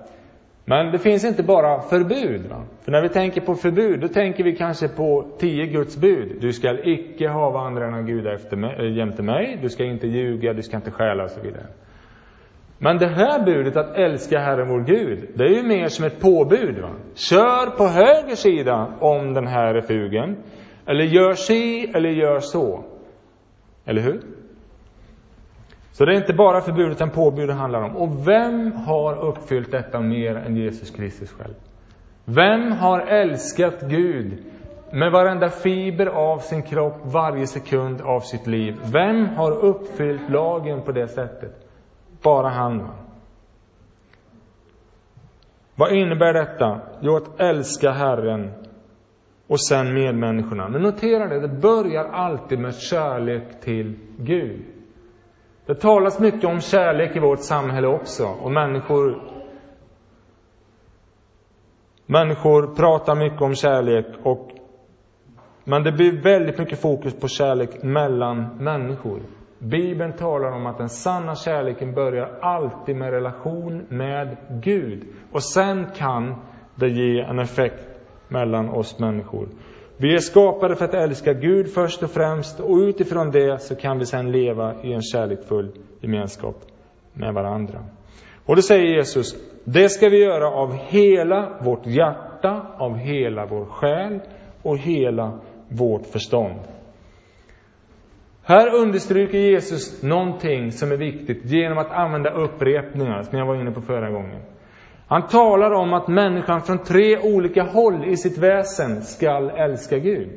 Men 0.66 0.92
det 0.92 1.00
finns 1.00 1.26
inte 1.26 1.44
bara 1.44 1.82
förbud. 1.82 2.46
Va? 2.50 2.64
För 2.82 2.92
när 2.92 3.02
vi 3.02 3.10
tänker 3.10 3.42
på 3.42 3.56
förbud, 3.56 4.00
då 4.00 4.08
tänker 4.08 4.44
vi 4.44 4.56
kanske 4.56 4.88
på 4.88 5.26
tio 5.40 5.66
Guds 5.66 5.98
bud. 5.98 6.38
Du 6.42 6.54
ska 6.54 6.84
icke 6.84 7.28
ha 7.28 7.68
andra 7.68 7.86
än 7.88 8.06
gudar 8.06 8.32
efter 8.32 8.58
mig, 8.58 8.76
eh, 8.80 8.98
jämte 8.98 9.24
mig, 9.24 9.60
du 9.62 9.70
ska 9.70 9.84
inte 9.84 10.08
ljuga, 10.08 10.54
du 10.54 10.62
ska 10.62 10.78
inte 10.78 10.92
stjäla 10.92 11.24
och 11.24 11.30
så 11.30 11.42
vidare. 11.42 11.66
Men 12.86 12.98
det 12.98 13.08
här 13.08 13.46
budet 13.46 13.78
att 13.78 13.96
älska 13.96 14.40
Herren 14.40 14.68
vår 14.68 14.80
Gud, 14.80 15.30
det 15.36 15.44
är 15.44 15.50
ju 15.50 15.64
mer 15.64 15.88
som 15.88 16.06
ett 16.06 16.20
påbud. 16.20 16.80
Va? 16.80 16.90
Kör 17.16 17.70
på 17.78 17.88
höger 17.88 18.36
sida 18.36 18.94
om 19.00 19.34
den 19.34 19.48
här 19.48 19.74
refugen. 19.74 20.38
Eller 20.86 21.04
gör 21.04 21.34
si, 21.34 21.92
eller 21.96 22.10
gör 22.10 22.40
så. 22.40 22.84
Eller 23.86 24.02
hur? 24.02 24.22
Så 25.92 26.06
det 26.06 26.14
är 26.14 26.18
inte 26.18 26.34
bara 26.34 26.62
förbud 26.62 26.92
utan 26.92 27.10
påbud 27.10 27.50
det 27.50 27.54
handlar 27.54 27.82
om. 27.82 27.96
Och 27.96 28.28
vem 28.28 28.72
har 28.72 29.28
uppfyllt 29.28 29.72
detta 29.72 30.00
mer 30.00 30.36
än 30.36 30.56
Jesus 30.56 30.92
Kristus 30.92 31.32
själv? 31.32 31.54
Vem 32.26 32.72
har 32.72 33.00
älskat 33.00 33.82
Gud 33.82 34.38
med 34.92 35.12
varenda 35.12 35.50
fiber 35.50 36.06
av 36.06 36.40
sin 36.40 36.62
kropp, 36.64 36.98
varje 37.04 37.48
sekund 37.48 38.02
av 38.02 38.20
sitt 38.20 38.48
liv? 38.48 38.76
Vem 38.94 39.26
har 39.26 39.52
uppfyllt 39.52 40.30
lagen 40.30 40.82
på 40.82 40.92
det 40.92 41.08
sättet? 41.08 41.65
Bara 42.26 42.50
han. 42.50 42.88
Vad 45.76 45.92
innebär 45.92 46.34
detta? 46.34 46.82
Jo, 47.02 47.16
att 47.16 47.40
älska 47.40 47.92
Herren 47.92 48.52
och 49.48 49.62
sen 49.62 49.94
medmänniskorna. 49.94 50.70
Men 50.70 50.82
notera 50.82 51.28
det, 51.28 51.40
det 51.40 51.62
börjar 51.62 52.06
alltid 52.06 52.60
med 52.60 52.76
kärlek 52.76 53.62
till 53.62 53.96
Gud. 54.18 54.66
Det 55.66 55.76
talas 55.76 56.20
mycket 56.20 56.44
om 56.44 56.62
kärlek 56.62 57.16
i 57.16 57.20
vårt 57.20 57.40
samhälle 57.40 57.88
också, 57.88 58.26
och 58.26 58.52
människor 58.52 59.36
Människor 62.08 62.76
pratar 62.76 63.16
mycket 63.16 63.42
om 63.42 63.56
kärlek, 63.56 64.06
och, 64.24 64.52
men 65.64 65.84
det 65.84 65.92
blir 65.92 66.22
väldigt 66.22 66.58
mycket 66.58 66.82
fokus 66.82 67.20
på 67.20 67.28
kärlek 67.28 67.84
mellan 67.84 68.58
människor. 68.58 69.20
Bibeln 69.66 70.14
talar 70.14 70.52
om 70.52 70.66
att 70.66 70.78
den 70.78 70.90
sanna 70.90 71.36
kärleken 71.36 71.94
börjar 71.94 72.40
alltid 72.42 72.96
med 72.96 73.12
relation 73.12 73.86
med 73.90 74.38
Gud. 74.50 75.04
Och 75.32 75.44
sen 75.44 75.86
kan 75.96 76.36
det 76.76 76.90
ge 76.90 77.22
en 77.22 77.40
effekt 77.40 77.86
mellan 78.28 78.70
oss 78.70 79.00
människor. 79.00 79.48
Vi 79.98 80.14
är 80.14 80.20
skapade 80.20 80.76
för 80.76 80.86
att 80.86 80.94
älska 80.94 81.34
Gud 81.34 81.74
först 81.74 82.04
och 82.04 82.12
främst 82.12 82.60
och 82.60 82.78
utifrån 82.78 83.32
det 83.32 83.62
så 83.62 83.76
kan 83.76 84.00
vi 84.00 84.06
sedan 84.06 84.32
leva 84.32 84.84
i 84.84 84.94
en 84.94 85.02
kärleksfull 85.02 85.72
gemenskap 86.02 86.56
med 87.14 87.34
varandra. 87.34 87.80
Och 88.46 88.56
då 88.56 88.62
säger 88.62 88.96
Jesus, 88.96 89.36
det 89.64 89.90
ska 89.90 90.10
vi 90.10 90.24
göra 90.24 90.48
av 90.48 90.74
hela 90.74 91.60
vårt 91.62 91.86
hjärta, 91.86 92.66
av 92.78 92.98
hela 92.98 93.46
vår 93.46 93.66
själ 93.66 94.20
och 94.62 94.78
hela 94.78 95.40
vårt 95.70 96.06
förstånd. 96.06 96.60
Här 98.48 98.76
understryker 98.76 99.38
Jesus 99.38 100.04
någonting 100.04 100.72
som 100.72 100.92
är 100.92 100.98
viktigt 100.98 101.46
genom 101.46 101.78
att 101.78 101.92
använda 101.92 102.30
upprepningar, 102.30 103.24
som 103.24 103.40
jag 103.40 103.46
var 103.46 103.56
inne 103.56 103.72
på 103.72 103.82
förra 103.82 104.12
gången. 104.12 104.42
Han 105.08 105.28
talar 105.28 105.72
om 105.72 105.94
att 105.94 106.08
människan 106.08 106.62
från 106.62 106.84
tre 106.84 107.20
olika 107.20 107.64
håll 107.64 108.06
i 108.06 108.18
sitt 108.18 108.38
väsen 108.38 109.02
skall 109.02 109.50
älska 109.50 109.98
Gud. 110.00 110.30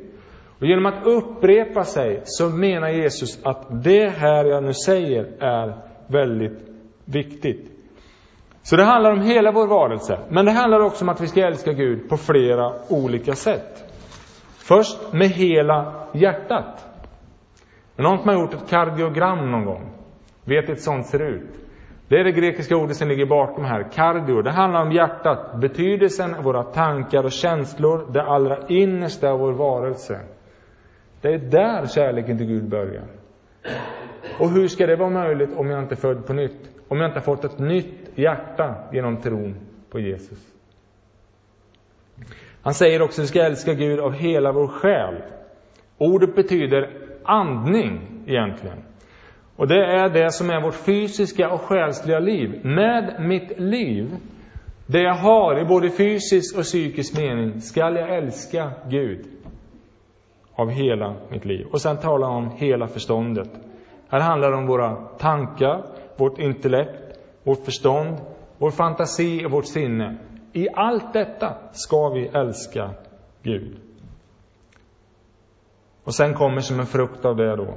Och 0.61 0.67
genom 0.67 0.87
att 0.87 1.07
upprepa 1.07 1.85
sig 1.85 2.21
så 2.25 2.49
menar 2.49 2.89
Jesus 2.89 3.45
att 3.45 3.85
det 3.85 4.09
här 4.09 4.45
jag 4.45 4.65
nu 4.65 4.73
säger 4.75 5.25
är 5.41 5.77
väldigt 6.07 6.59
viktigt. 7.05 7.71
Så 8.63 8.77
det 8.77 8.85
handlar 8.85 9.13
om 9.13 9.21
hela 9.21 9.53
vår 9.53 9.67
varelse. 9.67 10.19
Men 10.29 10.45
det 10.45 10.53
handlar 10.53 10.81
också 10.81 11.05
om 11.05 11.09
att 11.09 11.21
vi 11.21 11.27
ska 11.27 11.47
älska 11.47 11.73
Gud 11.73 12.09
på 12.09 12.17
flera 12.17 12.73
olika 12.89 13.35
sätt. 13.35 13.85
Först 14.59 15.13
med 15.13 15.29
hela 15.29 16.09
hjärtat. 16.15 16.88
Någon 17.99 18.19
som 18.19 18.29
har 18.29 18.35
gjort 18.35 18.55
ett 18.55 18.71
kardiogram 18.71 19.51
någon 19.51 19.65
gång 19.65 19.91
vet 20.45 20.69
hur 20.69 20.73
ett 20.73 20.83
sånt 20.83 21.07
ser 21.07 21.23
ut. 21.23 21.51
Det 22.09 22.17
är 22.21 22.25
det 22.25 22.33
grekiska 22.33 22.77
ordet 22.77 22.97
som 22.97 23.09
ligger 23.09 23.27
bakom 23.27 23.65
här, 23.65 23.87
kardio. 23.95 24.43
Det 24.43 24.51
handlar 24.51 24.83
om 24.83 24.93
hjärtat, 24.93 25.61
betydelsen 25.61 26.35
av 26.35 26.45
våra 26.45 26.63
tankar 26.63 27.25
och 27.25 27.33
känslor, 27.33 28.07
det 28.13 28.23
allra 28.23 28.59
innersta 28.69 29.31
av 29.31 29.39
vår 29.39 29.53
varelse. 29.53 30.21
Det 31.21 31.29
är 31.29 31.39
där 31.39 31.87
kärleken 31.87 32.39
till 32.39 32.47
Gud 32.47 32.69
börjar. 32.69 33.05
Och 34.39 34.51
hur 34.51 34.69
ska 34.69 34.87
det 34.87 34.97
vara 34.97 35.11
möjligt 35.11 35.57
om 35.57 35.71
jag 35.71 35.83
inte 35.83 35.95
är 35.95 35.97
född 35.97 36.27
på 36.27 36.33
nytt? 36.33 36.71
Om 36.89 36.99
jag 36.99 37.09
inte 37.09 37.19
har 37.19 37.25
fått 37.25 37.45
ett 37.45 37.59
nytt 37.59 38.11
hjärta 38.15 38.75
genom 38.93 39.17
tron 39.17 39.57
på 39.91 40.01
Jesus? 40.01 40.39
Han 42.63 42.75
säger 42.75 43.03
också 43.03 43.21
att 43.21 43.25
vi 43.25 43.29
ska 43.29 43.43
älska 43.43 43.75
Gud 43.75 44.01
av 44.01 44.13
hela 44.13 44.53
vår 44.53 44.69
själ. 44.69 45.23
Ordet 45.99 46.35
betyder 46.35 47.08
andning 47.29 48.01
egentligen. 48.27 48.79
Och 49.57 49.69
det 49.69 49.85
är 49.85 50.09
det 50.09 50.31
som 50.33 50.51
är 50.51 50.63
vårt 50.63 50.75
fysiska 50.75 51.51
och 51.51 51.61
själsliga 51.61 52.19
liv. 52.19 52.61
Med 52.65 53.17
mitt 53.21 53.61
liv, 53.61 54.17
det 54.87 55.01
jag 55.01 55.15
har 55.15 55.61
i 55.61 55.65
både 55.65 55.91
fysisk 55.91 56.59
och 56.59 56.63
psykisk 56.63 57.19
mening, 57.19 57.61
skall 57.61 57.97
jag 57.97 58.17
älska 58.17 58.71
Gud 58.89 59.27
av 60.55 60.71
hela 60.71 61.15
mitt 61.31 61.45
liv. 61.45 61.67
Och 61.73 61.81
sen 61.81 61.97
talar 61.97 62.27
han 62.27 62.37
om 62.37 62.51
hela 62.57 62.89
förståndet. 62.89 63.51
Här 64.09 64.21
handlar 64.21 64.51
det 64.51 64.57
om 64.57 64.67
våra 64.67 64.95
tankar, 64.95 65.83
vårt 66.17 66.39
intellekt, 66.39 67.19
vårt 67.45 67.65
förstånd, 67.65 68.17
vår 68.59 68.71
fantasi 68.71 69.47
och 69.47 69.51
vårt 69.51 69.67
sinne. 69.67 70.17
I 70.53 70.69
allt 70.75 71.13
detta 71.13 71.55
ska 71.73 72.09
vi 72.09 72.27
älska 72.27 72.91
Gud. 73.43 73.88
Och 76.09 76.15
sen 76.15 76.35
kommer 76.35 76.61
som 76.61 76.81
en 76.81 76.87
frukt 76.87 77.25
av 77.25 77.37
det 77.37 77.57
då, 77.57 77.75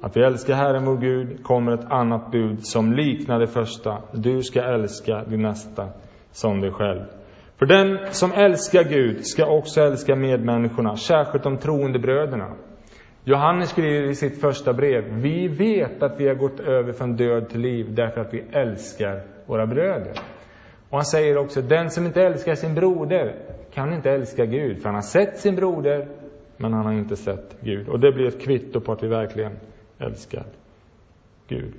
att 0.00 0.16
vi 0.16 0.22
älskar 0.22 0.54
Herren 0.54 0.84
vår 0.84 0.96
Gud, 0.96 1.44
kommer 1.44 1.72
ett 1.72 1.90
annat 1.90 2.30
bud 2.30 2.66
som 2.66 2.92
liknar 2.92 3.38
det 3.38 3.46
första. 3.46 3.98
Du 4.12 4.42
ska 4.42 4.62
älska 4.62 5.24
din 5.24 5.42
nästa 5.42 5.88
som 6.30 6.60
dig 6.60 6.72
själv. 6.72 7.00
För 7.58 7.66
den 7.66 7.98
som 8.10 8.32
älskar 8.32 8.84
Gud 8.84 9.26
ska 9.26 9.46
också 9.46 9.80
älska 9.80 10.16
medmänniskorna, 10.16 10.96
särskilt 10.96 11.44
de 11.44 11.56
troende 11.58 11.98
bröderna. 11.98 12.52
Johannes 13.24 13.70
skriver 13.70 14.10
i 14.10 14.14
sitt 14.14 14.40
första 14.40 14.72
brev, 14.72 15.04
vi 15.14 15.48
vet 15.48 16.02
att 16.02 16.20
vi 16.20 16.28
har 16.28 16.34
gått 16.34 16.60
över 16.60 16.92
från 16.92 17.16
död 17.16 17.48
till 17.48 17.60
liv 17.60 17.94
därför 17.94 18.20
att 18.20 18.34
vi 18.34 18.44
älskar 18.52 19.22
våra 19.46 19.66
bröder. 19.66 20.12
Och 20.90 20.98
han 20.98 21.04
säger 21.04 21.38
också, 21.38 21.62
den 21.62 21.90
som 21.90 22.06
inte 22.06 22.22
älskar 22.22 22.54
sin 22.54 22.74
broder 22.74 23.34
kan 23.74 23.92
inte 23.92 24.10
älska 24.10 24.44
Gud, 24.44 24.78
för 24.78 24.84
han 24.84 24.94
har 24.94 25.02
sett 25.02 25.38
sin 25.38 25.56
broder, 25.56 26.08
men 26.56 26.72
han 26.72 26.86
har 26.86 26.92
inte 26.92 27.16
sett 27.16 27.56
Gud. 27.60 27.88
Och 27.88 28.00
det 28.00 28.12
blir 28.12 28.26
ett 28.26 28.42
kvitto 28.42 28.80
på 28.80 28.92
att 28.92 29.02
vi 29.02 29.08
verkligen 29.08 29.52
älskar 29.98 30.44
Gud. 31.48 31.74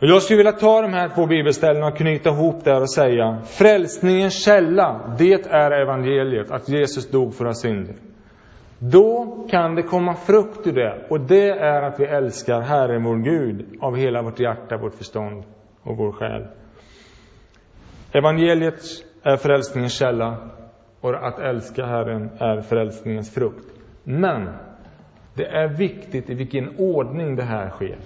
Och 0.00 0.06
jag 0.10 0.22
skulle 0.22 0.36
vilja 0.36 0.52
ta 0.52 0.82
de 0.82 0.92
här 0.92 1.08
två 1.08 1.26
bibelställena 1.26 1.86
och 1.86 1.96
knyta 1.96 2.30
ihop 2.30 2.64
det 2.64 2.76
och 2.76 2.90
säga, 2.90 3.38
frälsningens 3.44 4.44
källa, 4.44 5.14
det 5.18 5.46
är 5.46 5.70
evangeliet, 5.70 6.50
att 6.50 6.68
Jesus 6.68 7.10
dog 7.10 7.34
för 7.34 7.44
våra 7.44 7.54
synder. 7.54 7.94
Då 8.78 9.36
kan 9.50 9.74
det 9.74 9.82
komma 9.82 10.14
frukt 10.14 10.66
ur 10.66 10.72
det, 10.72 11.06
och 11.08 11.20
det 11.20 11.48
är 11.48 11.82
att 11.82 12.00
vi 12.00 12.04
älskar 12.04 12.60
Herren 12.60 13.04
vår 13.04 13.16
Gud 13.16 13.66
av 13.80 13.96
hela 13.96 14.22
vårt 14.22 14.40
hjärta, 14.40 14.76
vårt 14.76 14.94
förstånd 14.94 15.44
och 15.82 15.96
vår 15.96 16.12
själ. 16.12 16.46
Evangeliet 18.12 18.80
är 19.22 19.36
frälsningens 19.36 19.98
källa 19.98 20.36
och 21.04 21.26
att 21.26 21.38
älska 21.38 21.86
Herren 21.86 22.30
är 22.38 22.60
frälsningens 22.60 23.34
frukt. 23.34 23.74
Men 24.04 24.48
det 25.34 25.46
är 25.46 25.68
viktigt 25.68 26.30
i 26.30 26.34
vilken 26.34 26.78
ordning 26.78 27.36
det 27.36 27.42
här 27.42 27.70
sker. 27.70 27.98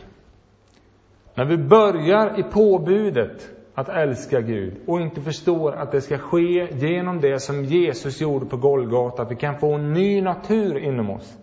När 1.35 1.45
vi 1.45 1.57
börjar 1.57 2.41
i 2.41 2.43
påbudet 2.43 3.51
att 3.75 3.89
älska 3.89 4.41
Gud 4.41 4.75
och 4.87 5.01
inte 5.01 5.21
förstår 5.21 5.73
att 5.73 5.93
det 5.93 6.01
ska 6.01 6.19
ske 6.19 6.69
genom 6.73 7.21
det 7.21 7.39
som 7.39 7.65
Jesus 7.65 8.21
gjorde 8.21 8.47
på 8.47 8.57
Golgata, 8.57 9.23
att 9.23 9.31
vi 9.31 9.37
kan 9.37 9.59
få 9.59 9.73
en 9.73 9.93
ny 9.93 10.23
natur 10.23 10.79
inom 10.79 11.11
oss. 11.11 11.39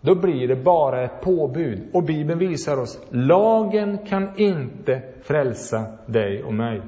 Då 0.00 0.14
blir 0.14 0.48
det 0.48 0.56
bara 0.56 1.04
ett 1.04 1.20
påbud. 1.20 1.88
Och 1.92 2.02
Bibeln 2.02 2.38
visar 2.38 2.80
oss, 2.80 3.00
lagen 3.10 3.98
kan 3.98 4.38
inte 4.40 5.02
frälsa 5.22 5.84
dig 6.06 6.42
och 6.42 6.54
mig. 6.54 6.82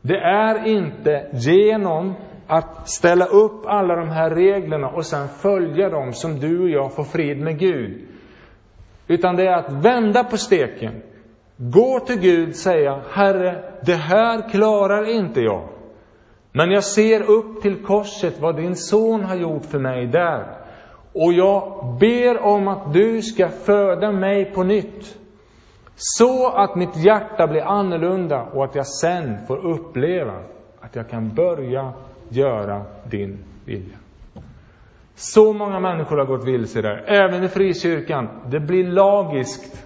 Det 0.00 0.18
är 0.18 0.66
inte 0.66 1.26
genom 1.32 2.14
att 2.48 2.88
ställa 2.88 3.24
upp 3.24 3.66
alla 3.66 3.96
de 3.96 4.08
här 4.08 4.30
reglerna 4.30 4.88
och 4.88 5.06
sen 5.06 5.28
följa 5.28 5.88
dem 5.88 6.12
som 6.12 6.40
du 6.40 6.62
och 6.62 6.68
jag 6.68 6.94
får 6.94 7.04
frid 7.04 7.40
med 7.40 7.58
Gud. 7.58 8.08
Utan 9.06 9.36
det 9.36 9.46
är 9.46 9.56
att 9.56 9.72
vända 9.72 10.24
på 10.24 10.36
steken. 10.36 11.02
Gå 11.56 12.00
till 12.00 12.20
Gud 12.20 12.48
och 12.48 12.54
säga, 12.54 13.00
Herre, 13.10 13.64
det 13.82 13.94
här 13.94 14.50
klarar 14.50 15.10
inte 15.10 15.40
jag. 15.40 15.68
Men 16.52 16.70
jag 16.70 16.84
ser 16.84 17.30
upp 17.30 17.62
till 17.62 17.84
korset, 17.84 18.40
vad 18.40 18.56
din 18.56 18.76
son 18.76 19.24
har 19.24 19.36
gjort 19.36 19.64
för 19.64 19.78
mig 19.78 20.06
där. 20.06 20.46
Och 21.12 21.32
jag 21.32 21.84
ber 22.00 22.42
om 22.42 22.68
att 22.68 22.92
du 22.92 23.22
ska 23.22 23.48
föda 23.48 24.12
mig 24.12 24.44
på 24.44 24.62
nytt. 24.62 25.18
Så 25.96 26.48
att 26.48 26.76
mitt 26.76 26.96
hjärta 26.96 27.46
blir 27.46 27.62
annorlunda 27.62 28.42
och 28.42 28.64
att 28.64 28.74
jag 28.74 28.86
sen 28.86 29.46
får 29.46 29.66
uppleva 29.66 30.34
att 30.80 30.96
jag 30.96 31.08
kan 31.08 31.34
börja 31.34 31.92
göra 32.28 32.82
din 33.10 33.38
vilja. 33.64 33.96
Så 35.14 35.52
många 35.52 35.80
människor 35.80 36.18
har 36.18 36.24
gått 36.24 36.44
vilse 36.44 36.82
där, 36.82 37.04
även 37.06 37.44
i 37.44 37.48
frikyrkan. 37.48 38.28
Det 38.46 38.60
blir 38.60 38.84
lagiskt. 38.84 39.84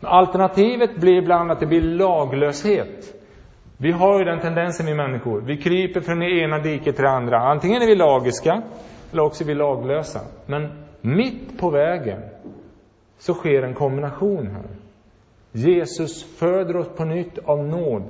Alternativet 0.00 0.96
blir 0.96 1.22
ibland 1.22 1.50
att 1.50 1.60
det 1.60 1.66
blir 1.66 1.82
laglöshet. 1.82 3.14
Vi 3.76 3.92
har 3.92 4.18
ju 4.18 4.24
den 4.24 4.40
tendensen 4.40 4.86
vi 4.86 4.94
människor. 4.94 5.40
Vi 5.40 5.56
kryper 5.56 6.00
från 6.00 6.18
det 6.18 6.30
ena 6.30 6.58
diket 6.58 6.96
till 6.96 7.04
det 7.04 7.10
andra. 7.10 7.38
Antingen 7.38 7.82
är 7.82 7.86
vi 7.86 7.94
lagiska, 7.94 8.62
eller 9.12 9.22
också 9.22 9.44
är 9.44 9.46
vi 9.46 9.54
laglösa. 9.54 10.20
Men 10.46 10.68
mitt 11.00 11.58
på 11.58 11.70
vägen 11.70 12.20
så 13.18 13.34
sker 13.34 13.62
en 13.62 13.74
kombination 13.74 14.46
här. 14.46 14.64
Jesus 15.52 16.24
föder 16.38 16.76
oss 16.76 16.88
på 16.96 17.04
nytt 17.04 17.38
av 17.38 17.64
nåd 17.64 18.02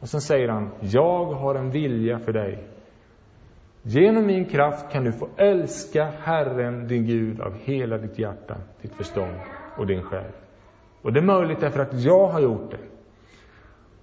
och 0.00 0.08
sen 0.08 0.20
säger 0.20 0.48
han, 0.48 0.70
jag 0.80 1.24
har 1.24 1.54
en 1.54 1.70
vilja 1.70 2.18
för 2.18 2.32
dig. 2.32 2.64
Genom 3.82 4.26
min 4.26 4.44
kraft 4.44 4.92
kan 4.92 5.04
du 5.04 5.12
få 5.12 5.28
älska 5.36 6.04
Herren, 6.04 6.88
din 6.88 7.06
Gud, 7.06 7.40
av 7.40 7.54
hela 7.54 7.98
ditt 7.98 8.18
hjärta, 8.18 8.56
ditt 8.82 8.94
förstånd 8.94 9.34
och 9.76 9.86
din 9.86 10.02
själ. 10.02 10.32
Och 11.02 11.12
det 11.12 11.20
är 11.20 11.24
möjligt 11.24 11.60
därför 11.60 11.80
att 11.80 12.04
jag 12.04 12.28
har 12.28 12.40
gjort 12.40 12.70
det. 12.70 12.78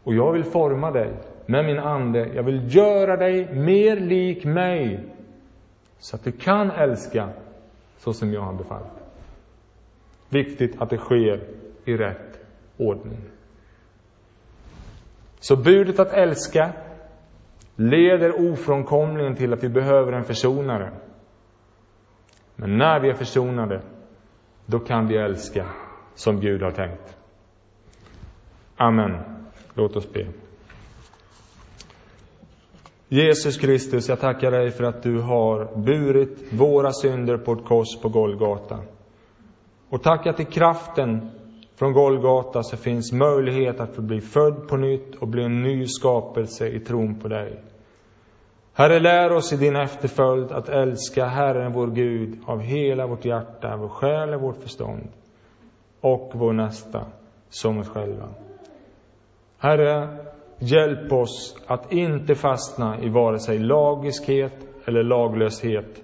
Och 0.03 0.13
jag 0.13 0.33
vill 0.33 0.43
forma 0.43 0.91
dig 0.91 1.13
med 1.45 1.65
min 1.65 1.79
ande. 1.79 2.27
Jag 2.33 2.43
vill 2.43 2.75
göra 2.75 3.17
dig 3.17 3.55
mer 3.55 3.95
lik 3.99 4.45
mig. 4.45 5.05
Så 5.97 6.15
att 6.15 6.23
du 6.23 6.31
kan 6.31 6.71
älska 6.71 7.29
så 7.97 8.13
som 8.13 8.33
jag 8.33 8.41
har 8.41 8.53
befallt. 8.53 9.03
Viktigt 10.29 10.81
att 10.81 10.89
det 10.89 10.97
sker 10.97 11.43
i 11.85 11.97
rätt 11.97 12.39
ordning. 12.77 13.21
Så 15.47 15.55
budet 15.55 15.99
att 15.99 16.13
älska 16.13 16.73
leder 17.75 18.51
ofrånkomligen 18.51 19.35
till 19.35 19.53
att 19.53 19.63
vi 19.63 19.69
behöver 19.69 20.13
en 20.13 20.23
försonare. 20.23 20.91
Men 22.55 22.77
när 22.77 22.99
vi 22.99 23.09
är 23.09 23.13
försonade, 23.13 23.81
då 24.65 24.79
kan 24.79 25.07
vi 25.07 25.17
älska 25.17 25.65
som 26.15 26.39
Gud 26.39 26.61
har 26.61 26.71
tänkt. 26.71 27.17
Amen. 28.75 29.17
Låt 29.73 29.95
oss 29.95 30.13
be. 30.13 30.27
Jesus 33.07 33.57
Kristus, 33.57 34.09
jag 34.09 34.19
tackar 34.19 34.51
dig 34.51 34.71
för 34.71 34.83
att 34.83 35.03
du 35.03 35.19
har 35.19 35.77
burit 35.77 36.53
våra 36.53 36.91
synder 36.91 37.37
på 37.37 37.53
ett 37.53 37.65
kors 37.65 38.01
på 38.01 38.09
Golgata. 38.09 38.79
Och 39.89 40.03
tack 40.03 40.27
att 40.27 40.39
i 40.39 40.45
kraften 40.45 41.31
från 41.75 41.93
Golgata 41.93 42.63
så 42.63 42.77
finns 42.77 43.11
möjlighet 43.11 43.79
att 43.79 43.95
få 43.95 44.01
bli 44.01 44.21
född 44.21 44.67
på 44.67 44.77
nytt 44.77 45.15
och 45.15 45.27
bli 45.27 45.43
en 45.43 45.63
ny 45.63 45.87
skapelse 45.87 46.67
i 46.67 46.79
tron 46.79 47.19
på 47.19 47.27
dig. 47.27 47.63
Herre, 48.73 48.99
lär 48.99 49.31
oss 49.31 49.53
i 49.53 49.57
din 49.57 49.75
efterföljd 49.75 50.51
att 50.51 50.69
älska 50.69 51.25
Herren 51.25 51.73
vår 51.73 51.87
Gud 51.87 52.39
av 52.45 52.59
hela 52.59 53.07
vårt 53.07 53.25
hjärta, 53.25 53.77
vår 53.77 53.87
själ 53.87 54.33
och 54.33 54.41
vårt 54.41 54.61
förstånd 54.61 55.07
och 56.01 56.31
vår 56.33 56.53
nästa 56.53 57.05
som 57.49 57.79
oss 57.79 57.89
själva. 57.89 58.29
Herre, 59.57 60.17
hjälp 60.59 61.11
oss 61.11 61.57
att 61.67 61.91
inte 61.93 62.35
fastna 62.35 63.01
i 63.01 63.09
vare 63.09 63.39
sig 63.39 63.59
lagiskhet 63.59 64.53
eller 64.85 65.03
laglöshet. 65.03 66.01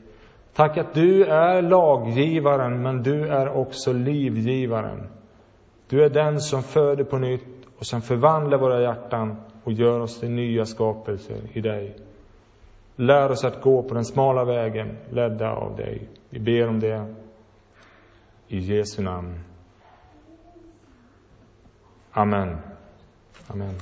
Tack 0.54 0.78
att 0.78 0.94
du 0.94 1.26
är 1.26 1.62
laggivaren, 1.62 2.82
men 2.82 3.04
du 3.04 3.28
är 3.28 3.58
också 3.58 3.94
livgivaren. 3.94 5.08
Du 5.92 6.04
är 6.04 6.10
den 6.10 6.42
som 6.42 6.64
föder 6.64 7.04
på 7.04 7.18
nytt 7.18 7.68
och 7.78 7.86
som 7.86 8.02
förvandlar 8.02 8.58
våra 8.58 8.82
hjärtan 8.82 9.36
och 9.64 9.72
gör 9.72 10.00
oss 10.00 10.20
till 10.20 10.30
nya 10.30 10.66
skapelser 10.66 11.42
i 11.54 11.62
dig. 11.62 11.96
Lär 12.96 13.32
oss 13.32 13.44
att 13.44 13.62
gå 13.62 13.84
på 13.84 13.94
den 13.94 14.06
smala 14.06 14.46
vägen, 14.46 14.98
ledda 15.10 15.52
av 15.52 15.76
dig. 15.76 16.08
Vi 16.30 16.40
ber 16.40 16.68
om 16.68 16.80
det. 16.80 17.16
I 18.48 18.60
Jesu 18.60 19.02
namn. 19.02 19.40
Amen. 22.12 22.58
Amen. 23.48 23.76